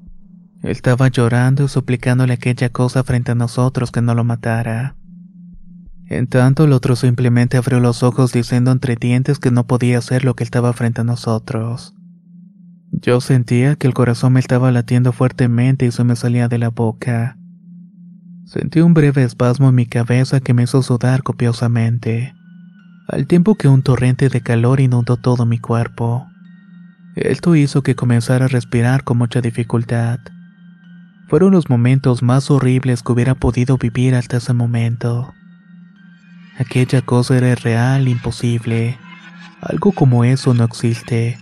Estaba 0.62 1.08
llorando 1.08 1.64
y 1.64 1.68
suplicándole 1.68 2.32
aquella 2.32 2.70
cosa 2.70 3.04
frente 3.04 3.32
a 3.32 3.34
nosotros 3.34 3.90
que 3.90 4.00
no 4.00 4.14
lo 4.14 4.24
matara. 4.24 4.96
En 6.08 6.28
tanto, 6.28 6.64
el 6.64 6.72
otro 6.72 6.94
simplemente 6.94 7.56
abrió 7.56 7.80
los 7.80 8.02
ojos 8.02 8.32
diciendo 8.32 8.70
entre 8.70 8.94
dientes 8.94 9.38
que 9.38 9.50
no 9.50 9.66
podía 9.66 9.98
hacer 9.98 10.24
lo 10.24 10.34
que 10.34 10.44
estaba 10.44 10.72
frente 10.72 11.00
a 11.00 11.04
nosotros. 11.04 11.94
Yo 12.92 13.20
sentía 13.20 13.76
que 13.76 13.86
el 13.88 13.94
corazón 13.94 14.34
me 14.34 14.40
estaba 14.40 14.70
latiendo 14.70 15.12
fuertemente 15.12 15.86
y 15.86 15.90
se 15.90 16.04
me 16.04 16.16
salía 16.16 16.48
de 16.48 16.58
la 16.58 16.70
boca. 16.70 17.36
Sentí 18.44 18.80
un 18.80 18.94
breve 18.94 19.24
espasmo 19.24 19.68
en 19.68 19.74
mi 19.74 19.86
cabeza 19.86 20.40
que 20.40 20.54
me 20.54 20.62
hizo 20.62 20.82
sudar 20.82 21.24
copiosamente, 21.24 22.32
al 23.08 23.26
tiempo 23.26 23.56
que 23.56 23.66
un 23.66 23.82
torrente 23.82 24.28
de 24.28 24.40
calor 24.40 24.80
inundó 24.80 25.16
todo 25.16 25.44
mi 25.44 25.58
cuerpo. 25.58 26.26
Esto 27.16 27.56
hizo 27.56 27.82
que 27.82 27.96
comenzara 27.96 28.44
a 28.44 28.48
respirar 28.48 29.02
con 29.02 29.18
mucha 29.18 29.40
dificultad. 29.40 30.20
Fueron 31.28 31.52
los 31.52 31.68
momentos 31.68 32.22
más 32.22 32.50
horribles 32.50 33.02
que 33.02 33.12
hubiera 33.12 33.34
podido 33.34 33.78
vivir 33.78 34.14
hasta 34.14 34.36
ese 34.36 34.52
momento. 34.52 35.34
Aquella 36.58 37.02
cosa 37.02 37.36
era 37.36 37.54
real, 37.54 38.08
imposible. 38.08 38.98
Algo 39.60 39.92
como 39.92 40.24
eso 40.24 40.54
no 40.54 40.64
existe. 40.64 41.38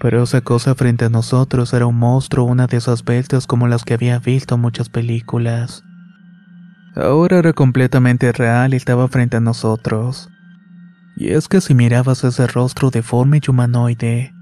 Pero 0.00 0.22
esa 0.22 0.40
cosa 0.40 0.74
frente 0.74 1.04
a 1.04 1.10
nosotros 1.10 1.72
era 1.74 1.86
un 1.86 1.98
monstruo, 1.98 2.46
una 2.46 2.66
de 2.66 2.78
esas 2.78 3.04
bestias 3.04 3.46
como 3.46 3.68
las 3.68 3.84
que 3.84 3.94
había 3.94 4.18
visto 4.18 4.54
en 4.54 4.62
muchas 4.62 4.88
películas. 4.88 5.84
Ahora 6.96 7.38
era 7.38 7.52
completamente 7.52 8.32
real 8.32 8.72
y 8.72 8.76
estaba 8.76 9.08
frente 9.08 9.36
a 9.36 9.40
nosotros. 9.40 10.30
Y 11.16 11.28
es 11.28 11.48
que 11.48 11.60
si 11.60 11.74
mirabas 11.74 12.24
ese 12.24 12.46
rostro 12.46 12.90
deforme 12.90 13.40
y 13.46 13.50
humanoide, 13.50 14.32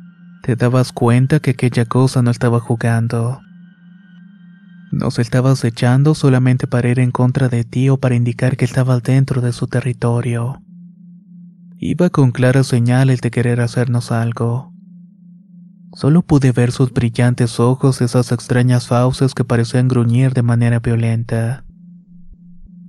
te 0.43 0.55
dabas 0.55 0.93
cuenta 0.93 1.41
que 1.41 1.51
aquella 1.51 1.85
cosa 1.87 2.23
no 2.23 2.31
estaba 2.31 2.61
jugando. 2.61 3.41
Nos 4.91 5.19
estaba 5.19 5.53
acechando 5.53 6.15
solamente 6.15 6.67
para 6.67 6.89
ir 6.89 6.99
en 6.99 7.11
contra 7.11 7.49
de 7.49 7.65
ti 7.65 7.91
o 7.91 7.99
para 7.99 8.15
indicar 8.15 8.57
que 8.57 8.65
estaba 8.65 9.01
dentro 9.01 9.43
de 9.43 9.53
su 9.53 9.67
territorio. 9.67 10.63
Iba 11.79 12.11
con 12.11 12.33
claras 12.33 12.67
señales 12.67 13.21
de 13.21 13.31
querer 13.31 13.61
hacernos 13.61 14.11
algo. 14.11 14.73
Solo 15.95 16.23
pude 16.23 16.53
ver 16.53 16.73
sus 16.73 16.93
brillantes 16.93 17.61
ojos, 17.61 18.01
esas 18.01 18.33
extrañas 18.33 18.89
fauces 18.89 19.35
que 19.35 19.45
parecían 19.45 19.89
gruñir 19.89 20.33
de 20.33 20.43
manera 20.43 20.81
violenta. 20.81 21.65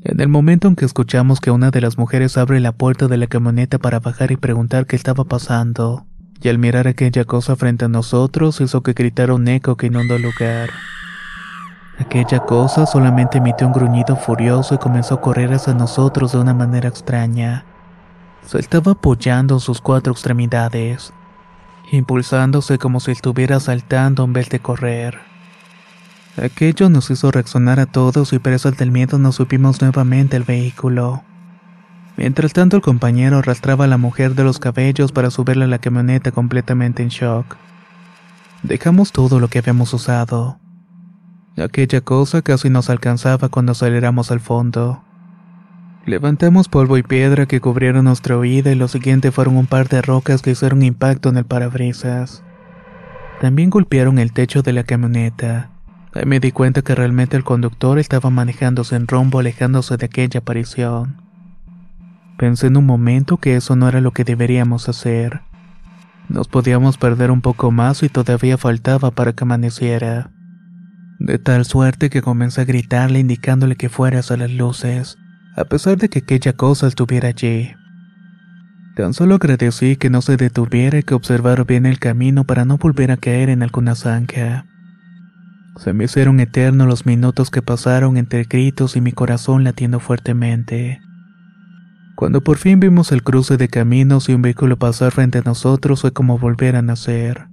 En 0.01 0.21
el 0.21 0.29
momento 0.29 0.69
en 0.69 0.75
que 0.75 0.85
escuchamos 0.85 1.41
que 1.41 1.51
una 1.51 1.71
de 1.71 1.81
las 1.81 1.97
mujeres 1.97 2.37
abre 2.37 2.59
la 2.61 2.71
puerta 2.71 3.07
de 3.07 3.17
la 3.17 3.27
camioneta 3.27 3.77
para 3.77 3.99
bajar 3.99 4.31
y 4.31 4.37
preguntar 4.37 4.85
qué 4.85 4.95
estaba 4.95 5.25
pasando, 5.25 6.05
y 6.41 6.47
al 6.47 6.57
mirar 6.57 6.87
aquella 6.87 7.25
cosa 7.25 7.57
frente 7.57 7.85
a 7.85 7.89
nosotros 7.89 8.61
hizo 8.61 8.81
que 8.81 8.93
gritara 8.93 9.33
un 9.33 9.47
eco 9.49 9.75
que 9.75 9.87
inundó 9.87 10.15
el 10.15 10.21
lugar. 10.21 10.69
Aquella 11.99 12.39
cosa 12.39 12.85
solamente 12.85 13.39
emitió 13.39 13.67
un 13.67 13.73
gruñido 13.73 14.15
furioso 14.15 14.73
y 14.73 14.77
comenzó 14.77 15.15
a 15.15 15.21
correr 15.21 15.53
hacia 15.53 15.73
nosotros 15.73 16.31
de 16.31 16.39
una 16.39 16.53
manera 16.53 16.87
extraña. 16.87 17.65
Se 18.45 18.57
estaba 18.57 18.93
apoyando 18.93 19.55
en 19.55 19.59
sus 19.59 19.81
cuatro 19.81 20.13
extremidades, 20.13 21.13
impulsándose 21.91 22.77
como 22.77 23.01
si 23.01 23.11
estuviera 23.11 23.59
saltando 23.59 24.23
en 24.23 24.33
vez 24.33 24.49
de 24.49 24.61
correr. 24.61 25.19
Aquello 26.41 26.89
nos 26.89 27.11
hizo 27.11 27.31
reaccionar 27.31 27.81
a 27.81 27.85
todos 27.85 28.31
y 28.31 28.39
presas 28.39 28.77
del 28.77 28.91
miedo 28.91 29.19
nos 29.19 29.35
subimos 29.35 29.81
nuevamente 29.81 30.37
al 30.37 30.43
vehículo. 30.43 31.23
Mientras 32.15 32.53
tanto 32.53 32.77
el 32.77 32.81
compañero 32.81 33.39
arrastraba 33.39 33.85
a 33.85 33.87
la 33.89 33.97
mujer 33.97 34.35
de 34.35 34.45
los 34.45 34.57
cabellos 34.57 35.11
para 35.11 35.31
subirla 35.31 35.65
a 35.65 35.67
la 35.67 35.79
camioneta 35.79 36.31
completamente 36.31 37.03
en 37.03 37.09
shock. 37.09 37.57
Dejamos 38.63 39.11
todo 39.11 39.39
lo 39.39 39.49
que 39.49 39.59
habíamos 39.59 39.93
usado. 39.93 40.59
Aquella 41.61 41.99
cosa 42.01 42.41
casi 42.41 42.69
nos 42.69 42.89
alcanzaba 42.89 43.49
cuando 43.49 43.73
aceleramos 43.73 44.31
al 44.31 44.39
fondo. 44.39 45.03
Levantamos 46.05 46.69
polvo 46.69 46.97
y 46.97 47.03
piedra 47.03 47.45
que 47.45 47.59
cubrieron 47.59 48.05
nuestra 48.05 48.37
huida 48.37 48.71
y 48.71 48.75
lo 48.75 48.87
siguiente 48.87 49.31
fueron 49.31 49.57
un 49.57 49.67
par 49.67 49.89
de 49.89 50.01
rocas 50.01 50.41
que 50.41 50.51
hicieron 50.51 50.83
impacto 50.83 51.29
en 51.29 51.37
el 51.37 51.45
parabrisas. 51.45 52.43
También 53.41 53.69
golpearon 53.69 54.19
el 54.19 54.31
techo 54.31 54.61
de 54.61 54.73
la 54.73 54.83
camioneta. 54.83 55.69
Ahí 56.13 56.25
me 56.25 56.39
di 56.39 56.51
cuenta 56.51 56.81
que 56.81 56.95
realmente 56.95 57.35
el 57.37 57.43
conductor 57.43 57.99
estaba 57.99 58.29
manejándose 58.29 58.95
en 58.95 59.07
rumbo 59.07 59.39
alejándose 59.39 59.97
de 59.97 60.05
aquella 60.05 60.39
aparición. 60.39 61.21
Pensé 62.37 62.67
en 62.67 62.77
un 62.77 62.85
momento 62.85 63.37
que 63.37 63.57
eso 63.57 63.75
no 63.75 63.89
era 63.89 64.01
lo 64.01 64.11
que 64.11 64.23
deberíamos 64.23 64.87
hacer. 64.87 65.41
Nos 66.29 66.47
podíamos 66.47 66.97
perder 66.97 67.31
un 67.31 67.41
poco 67.41 67.69
más 67.69 68.01
y 68.01 68.09
todavía 68.09 68.57
faltaba 68.57 69.11
para 69.11 69.33
que 69.33 69.43
amaneciera. 69.43 70.31
De 71.19 71.37
tal 71.37 71.65
suerte 71.65 72.09
que 72.09 72.21
comencé 72.21 72.61
a 72.61 72.65
gritarle 72.65 73.19
indicándole 73.19 73.75
que 73.75 73.89
fuera 73.89 74.19
hacia 74.19 74.37
las 74.37 74.51
luces, 74.51 75.17
a 75.55 75.65
pesar 75.65 75.97
de 75.97 76.09
que 76.09 76.19
aquella 76.19 76.53
cosa 76.53 76.87
estuviera 76.87 77.27
allí. 77.27 77.73
Tan 78.95 79.13
solo 79.13 79.35
agradecí 79.35 79.97
que 79.97 80.09
no 80.09 80.21
se 80.21 80.37
detuviera 80.37 80.97
y 80.97 81.03
que 81.03 81.13
observara 81.13 81.63
bien 81.63 81.85
el 81.85 81.99
camino 81.99 82.45
para 82.45 82.65
no 82.65 82.77
volver 82.77 83.11
a 83.11 83.17
caer 83.17 83.49
en 83.49 83.63
alguna 83.63 83.95
zanja. 83.95 84.65
Se 85.77 85.93
me 85.93 86.05
hicieron 86.05 86.39
eternos 86.39 86.87
los 86.87 87.05
minutos 87.05 87.51
que 87.51 87.61
pasaron 87.61 88.17
entre 88.17 88.43
gritos 88.45 88.95
y 88.95 89.01
mi 89.01 89.11
corazón 89.11 89.63
latiendo 89.63 89.99
fuertemente. 89.99 91.01
Cuando 92.15 92.41
por 92.41 92.57
fin 92.57 92.79
vimos 92.79 93.11
el 93.11 93.23
cruce 93.23 93.55
de 93.55 93.69
caminos 93.69 94.27
y 94.27 94.33
un 94.33 94.41
vehículo 94.41 94.77
pasar 94.77 95.11
frente 95.11 95.37
a 95.37 95.43
nosotros 95.43 96.01
fue 96.01 96.11
como 96.11 96.37
volver 96.37 96.75
a 96.75 96.81
nacer. 96.81 97.47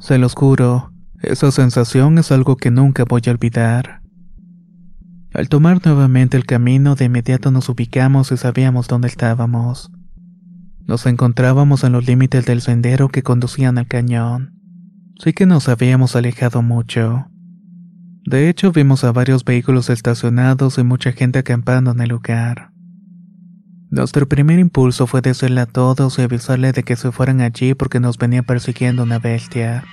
Se 0.00 0.18
los 0.18 0.34
juro, 0.34 0.92
esa 1.22 1.50
sensación 1.50 2.18
es 2.18 2.30
algo 2.32 2.56
que 2.56 2.70
nunca 2.70 3.04
voy 3.04 3.22
a 3.26 3.30
olvidar. 3.30 4.02
Al 5.32 5.48
tomar 5.48 5.84
nuevamente 5.84 6.36
el 6.36 6.46
camino, 6.46 6.94
de 6.94 7.06
inmediato 7.06 7.50
nos 7.50 7.68
ubicamos 7.68 8.32
y 8.32 8.36
sabíamos 8.36 8.88
dónde 8.88 9.08
estábamos. 9.08 9.90
Nos 10.86 11.04
encontrábamos 11.06 11.84
en 11.84 11.92
los 11.92 12.06
límites 12.06 12.46
del 12.46 12.62
sendero 12.62 13.08
que 13.08 13.22
conducían 13.22 13.76
al 13.76 13.86
cañón. 13.86 14.54
Sí 15.22 15.32
que 15.32 15.46
nos 15.46 15.68
habíamos 15.68 16.14
alejado 16.16 16.62
mucho. 16.62 17.26
De 18.24 18.48
hecho, 18.48 18.72
vimos 18.72 19.04
a 19.04 19.12
varios 19.12 19.44
vehículos 19.44 19.90
estacionados 19.90 20.78
y 20.78 20.84
mucha 20.84 21.12
gente 21.12 21.40
acampando 21.40 21.90
en 21.90 22.00
el 22.00 22.08
lugar. 22.08 22.70
Nuestro 23.90 24.28
primer 24.28 24.58
impulso 24.58 25.06
fue 25.06 25.20
decirle 25.20 25.60
a 25.60 25.66
todos 25.66 26.18
y 26.18 26.22
avisarle 26.22 26.72
de 26.72 26.82
que 26.82 26.96
se 26.96 27.12
fueran 27.12 27.40
allí 27.40 27.74
porque 27.74 28.00
nos 28.00 28.18
venía 28.18 28.42
persiguiendo 28.42 29.02
una 29.04 29.18
bestia. 29.18 29.84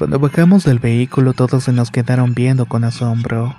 Cuando 0.00 0.18
bajamos 0.18 0.64
del 0.64 0.78
vehículo 0.78 1.34
todos 1.34 1.64
se 1.64 1.74
nos 1.74 1.90
quedaron 1.90 2.32
viendo 2.32 2.64
con 2.64 2.84
asombro. 2.84 3.54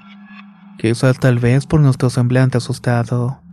Quizás 0.79 1.19
tal 1.19 1.37
vez 1.37 1.67
por 1.67 1.81
nuestro 1.81 2.09
semblante 2.09 2.57
asustado. 2.57 3.43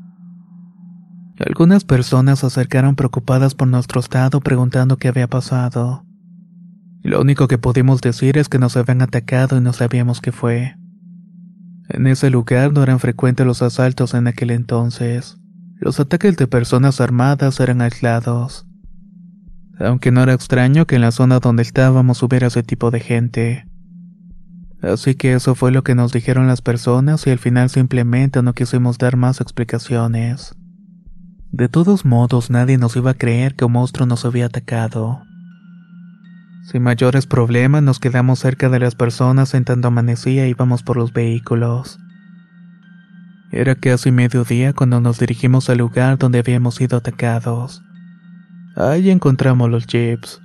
Algunas 1.39 1.85
personas 1.85 2.39
se 2.39 2.47
acercaron 2.47 2.97
preocupadas 2.97 3.55
por 3.55 3.69
nuestro 3.69 4.01
estado 4.01 4.41
preguntando 4.41 4.97
qué 4.97 5.09
había 5.09 5.27
pasado. 5.29 6.07
Lo 7.03 7.21
único 7.21 7.47
que 7.47 7.59
pudimos 7.59 8.01
decir 8.01 8.39
es 8.39 8.49
que 8.49 8.59
nos 8.59 8.75
habían 8.75 9.03
atacado 9.03 9.59
y 9.59 9.61
no 9.61 9.75
sabíamos 9.75 10.23
qué 10.23 10.33
fue. 10.33 10.79
En 11.91 12.07
ese 12.07 12.31
lugar 12.31 12.73
no 12.73 12.83
eran 12.83 13.01
frecuentes 13.01 13.47
los 13.47 13.61
asaltos 13.61 14.15
en 14.15 14.29
aquel 14.29 14.51
entonces. 14.51 15.37
Los 15.79 16.01
ataques 16.01 16.39
de 16.39 16.47
personas 16.47 17.03
armadas 17.03 17.61
eran 17.61 17.83
aislados. 17.83 18.68
Aunque 19.81 20.11
no 20.11 20.23
era 20.23 20.35
extraño 20.35 20.87
que 20.87 20.97
en 20.97 21.03
la 21.03 21.13
zona 21.13 21.39
donde 21.39 21.63
estábamos 21.63 22.23
hubiera 22.23 22.49
ese 22.49 22.63
tipo 22.63 22.91
de 22.91 23.01
gente. 23.01 23.67
Así 24.83 25.15
que 25.15 25.35
eso 25.35 25.55
fue 25.55 25.73
lo 25.73 25.83
que 25.83 25.95
nos 25.95 26.13
dijeron 26.13 26.47
las 26.47 26.63
personas 26.63 27.27
y 27.27 27.31
al 27.31 27.39
final 27.39 27.69
simplemente 27.69 28.43
no 28.43 28.55
quisimos 28.55 28.99
dar 28.99 29.17
más 29.17 29.41
explicaciones. 29.41 30.55
De 31.51 31.69
todos 31.69 32.05
modos 32.05 32.51
nadie 32.51 32.79
nos 32.79 32.95
iba 32.97 33.13
a 33.13 33.15
creer 33.15 33.55
que 33.57 33.65
un 33.65 33.73
monstruo 33.73 34.07
nos 34.07 34.25
había 34.25 34.47
atacado. 34.47 35.23
Sin 36.71 36.83
mayores 36.83 37.27
problemas 37.27 37.83
nos 37.83 37.99
quedamos 37.99 38.41
cerca 38.41 38.69
de 38.69 38.79
las 38.79 38.95
personas 38.95 39.55
en 39.55 39.65
tanto 39.65 39.89
amanecía 39.89 40.47
íbamos 40.47 40.83
por 40.83 40.97
los 40.97 41.13
vehículos. 41.13 41.99
Era 43.51 43.75
casi 43.75 44.13
mediodía 44.13 44.75
cuando 44.75 45.01
nos 45.01 45.19
dirigimos 45.19 45.71
al 45.71 45.79
lugar 45.79 46.19
donde 46.19 46.41
habíamos 46.41 46.75
sido 46.75 46.99
atacados. 46.99 47.83
Ahí 48.81 49.11
encontramos 49.11 49.69
los 49.69 49.89
jeeps. 49.89 50.41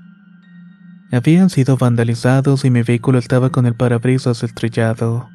Habían 1.12 1.52
sido 1.52 1.78
vandalizados 1.78 2.66
y 2.66 2.72
mi 2.72 2.82
vehículo 2.82 3.20
estaba 3.20 3.52
con 3.52 3.68
el 3.68 3.76
parabrisas 3.76 4.42
estrellado. 4.42 5.30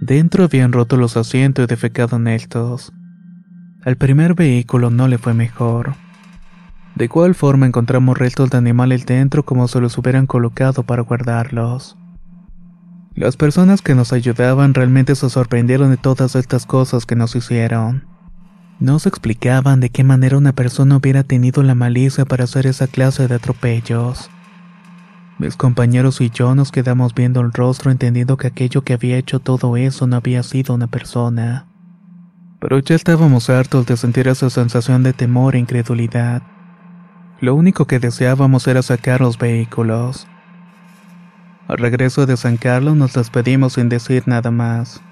Dentro 0.00 0.44
habían 0.44 0.72
roto 0.72 0.96
los 0.96 1.18
asientos 1.18 1.64
y 1.64 1.66
defecado 1.66 2.18
en. 2.18 2.94
Al 3.84 3.96
primer 3.96 4.32
vehículo 4.32 4.88
no 4.88 5.06
le 5.06 5.18
fue 5.18 5.34
mejor. 5.34 5.96
De 6.94 7.04
igual 7.04 7.34
forma 7.34 7.66
encontramos 7.66 8.16
restos 8.16 8.48
de 8.48 8.56
animales 8.56 9.04
dentro 9.04 9.44
como 9.44 9.68
se 9.68 9.78
los 9.78 9.98
hubieran 9.98 10.26
colocado 10.26 10.82
para 10.82 11.02
guardarlos. 11.02 11.98
Las 13.14 13.36
personas 13.36 13.82
que 13.82 13.94
nos 13.94 14.14
ayudaban 14.14 14.72
realmente 14.72 15.14
se 15.14 15.28
sorprendieron 15.28 15.90
de 15.90 15.98
todas 15.98 16.36
estas 16.36 16.64
cosas 16.64 17.04
que 17.04 17.16
nos 17.16 17.36
hicieron. 17.36 18.15
Nos 18.78 19.06
explicaban 19.06 19.80
de 19.80 19.88
qué 19.88 20.04
manera 20.04 20.36
una 20.36 20.52
persona 20.52 20.96
hubiera 20.96 21.22
tenido 21.22 21.62
la 21.62 21.74
malicia 21.74 22.26
para 22.26 22.44
hacer 22.44 22.66
esa 22.66 22.86
clase 22.86 23.26
de 23.26 23.36
atropellos. 23.36 24.30
Mis 25.38 25.56
compañeros 25.56 26.20
y 26.20 26.28
yo 26.28 26.54
nos 26.54 26.72
quedamos 26.72 27.14
viendo 27.14 27.40
el 27.40 27.52
rostro 27.52 27.90
entendiendo 27.90 28.36
que 28.36 28.48
aquello 28.48 28.82
que 28.82 28.92
había 28.92 29.16
hecho 29.16 29.40
todo 29.40 29.78
eso 29.78 30.06
no 30.06 30.16
había 30.16 30.42
sido 30.42 30.74
una 30.74 30.88
persona. 30.88 31.66
Pero 32.60 32.78
ya 32.78 32.94
estábamos 32.94 33.48
hartos 33.48 33.86
de 33.86 33.96
sentir 33.96 34.28
esa 34.28 34.50
sensación 34.50 35.02
de 35.02 35.14
temor 35.14 35.56
e 35.56 35.58
incredulidad. 35.58 36.42
Lo 37.40 37.54
único 37.54 37.86
que 37.86 37.98
deseábamos 37.98 38.66
era 38.66 38.82
sacar 38.82 39.22
los 39.22 39.38
vehículos. 39.38 40.26
Al 41.68 41.78
regreso 41.78 42.26
de 42.26 42.36
San 42.36 42.58
Carlos 42.58 42.96
nos 42.96 43.14
despedimos 43.14 43.74
sin 43.74 43.88
decir 43.88 44.24
nada 44.26 44.50
más. 44.50 45.02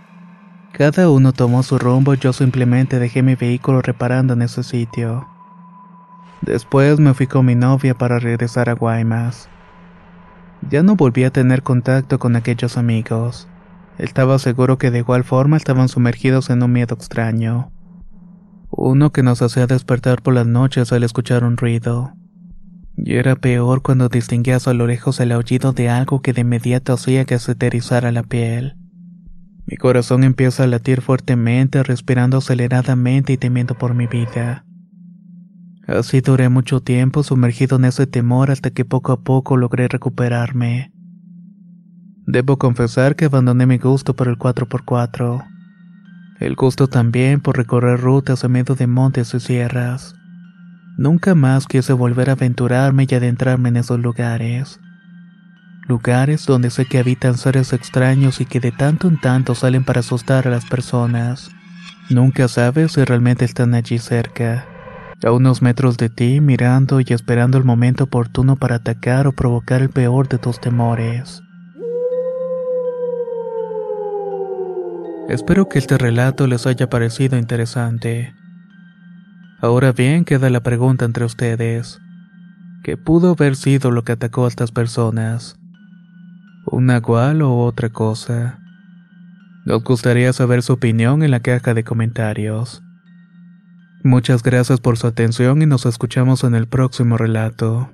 Cada 0.76 1.08
uno 1.08 1.32
tomó 1.32 1.62
su 1.62 1.78
rumbo 1.78 2.14
y 2.14 2.18
yo 2.18 2.32
simplemente 2.32 2.98
dejé 2.98 3.22
mi 3.22 3.36
vehículo 3.36 3.80
reparando 3.80 4.34
en 4.34 4.42
ese 4.42 4.64
sitio. 4.64 5.28
Después 6.42 6.98
me 6.98 7.14
fui 7.14 7.28
con 7.28 7.46
mi 7.46 7.54
novia 7.54 7.94
para 7.94 8.18
regresar 8.18 8.68
a 8.68 8.72
Guaymas. 8.72 9.48
Ya 10.68 10.82
no 10.82 10.96
volví 10.96 11.22
a 11.22 11.30
tener 11.30 11.62
contacto 11.62 12.18
con 12.18 12.34
aquellos 12.34 12.76
amigos. 12.76 13.46
Estaba 13.98 14.36
seguro 14.40 14.76
que 14.76 14.90
de 14.90 14.98
igual 14.98 15.22
forma 15.22 15.56
estaban 15.56 15.88
sumergidos 15.88 16.50
en 16.50 16.60
un 16.64 16.72
miedo 16.72 16.96
extraño. 16.96 17.70
Uno 18.70 19.12
que 19.12 19.22
nos 19.22 19.42
hacía 19.42 19.68
despertar 19.68 20.22
por 20.22 20.34
las 20.34 20.48
noches 20.48 20.92
al 20.92 21.04
escuchar 21.04 21.44
un 21.44 21.56
ruido. 21.56 22.14
Y 22.96 23.14
era 23.14 23.36
peor 23.36 23.82
cuando 23.82 24.08
distinguías 24.08 24.66
a 24.66 24.74
lo 24.74 24.88
lejos 24.88 25.20
el 25.20 25.30
aullido 25.30 25.72
de 25.72 25.88
algo 25.88 26.20
que 26.20 26.32
de 26.32 26.40
inmediato 26.40 26.94
hacía 26.94 27.26
que 27.26 27.38
se 27.38 27.52
aterrizara 27.52 28.10
la 28.10 28.24
piel. 28.24 28.76
Mi 29.66 29.76
corazón 29.76 30.24
empieza 30.24 30.64
a 30.64 30.66
latir 30.66 31.00
fuertemente, 31.00 31.82
respirando 31.82 32.38
aceleradamente 32.38 33.32
y 33.32 33.36
temiendo 33.38 33.74
por 33.76 33.94
mi 33.94 34.06
vida. 34.06 34.64
Así 35.86 36.20
duré 36.20 36.48
mucho 36.48 36.80
tiempo 36.80 37.22
sumergido 37.22 37.76
en 37.76 37.86
ese 37.86 38.06
temor 38.06 38.50
hasta 38.50 38.70
que 38.70 38.84
poco 38.84 39.12
a 39.12 39.22
poco 39.22 39.56
logré 39.56 39.88
recuperarme. 39.88 40.92
Debo 42.26 42.58
confesar 42.58 43.16
que 43.16 43.26
abandoné 43.26 43.66
mi 43.66 43.78
gusto 43.78 44.14
por 44.14 44.28
el 44.28 44.38
4x4. 44.38 45.46
El 46.40 46.56
gusto 46.56 46.88
también 46.88 47.40
por 47.40 47.56
recorrer 47.56 48.00
rutas 48.00 48.44
a 48.44 48.48
medio 48.48 48.74
de 48.74 48.86
montes 48.86 49.34
y 49.34 49.40
sierras. 49.40 50.14
Nunca 50.96 51.34
más 51.34 51.66
quise 51.66 51.92
volver 51.92 52.30
a 52.30 52.32
aventurarme 52.32 53.06
y 53.08 53.14
adentrarme 53.14 53.68
en 53.68 53.76
esos 53.76 54.00
lugares. 54.00 54.80
Lugares 55.86 56.46
donde 56.46 56.70
sé 56.70 56.86
que 56.86 56.98
habitan 56.98 57.36
seres 57.36 57.74
extraños 57.74 58.40
y 58.40 58.46
que 58.46 58.58
de 58.58 58.72
tanto 58.72 59.06
en 59.06 59.20
tanto 59.20 59.54
salen 59.54 59.84
para 59.84 60.00
asustar 60.00 60.48
a 60.48 60.50
las 60.50 60.64
personas. 60.64 61.50
Nunca 62.08 62.48
sabes 62.48 62.92
si 62.92 63.04
realmente 63.04 63.44
están 63.44 63.74
allí 63.74 63.98
cerca, 63.98 64.66
a 65.22 65.30
unos 65.30 65.60
metros 65.60 65.98
de 65.98 66.08
ti, 66.08 66.40
mirando 66.40 67.00
y 67.00 67.06
esperando 67.08 67.58
el 67.58 67.64
momento 67.64 68.04
oportuno 68.04 68.56
para 68.56 68.76
atacar 68.76 69.26
o 69.26 69.32
provocar 69.32 69.82
el 69.82 69.90
peor 69.90 70.28
de 70.28 70.38
tus 70.38 70.58
temores. 70.60 71.42
Espero 75.28 75.68
que 75.68 75.78
este 75.78 75.96
relato 75.98 76.46
les 76.46 76.66
haya 76.66 76.88
parecido 76.88 77.38
interesante. 77.38 78.34
Ahora 79.60 79.92
bien, 79.92 80.24
queda 80.24 80.50
la 80.50 80.62
pregunta 80.62 81.06
entre 81.06 81.24
ustedes. 81.24 82.00
¿Qué 82.82 82.98
pudo 82.98 83.30
haber 83.30 83.56
sido 83.56 83.90
lo 83.90 84.04
que 84.04 84.12
atacó 84.12 84.44
a 84.44 84.48
estas 84.48 84.72
personas? 84.72 85.58
¿Un 86.66 86.86
nahual 86.86 87.42
o 87.42 87.58
otra 87.58 87.90
cosa? 87.90 88.58
Nos 89.64 89.82
gustaría 89.82 90.32
saber 90.32 90.62
su 90.62 90.74
opinión 90.74 91.22
en 91.22 91.30
la 91.30 91.40
caja 91.40 91.72
de 91.72 91.84
comentarios. 91.84 92.82
Muchas 94.02 94.42
gracias 94.42 94.80
por 94.80 94.98
su 94.98 95.06
atención 95.06 95.62
y 95.62 95.66
nos 95.66 95.86
escuchamos 95.86 96.44
en 96.44 96.54
el 96.54 96.68
próximo 96.68 97.16
relato. 97.16 97.93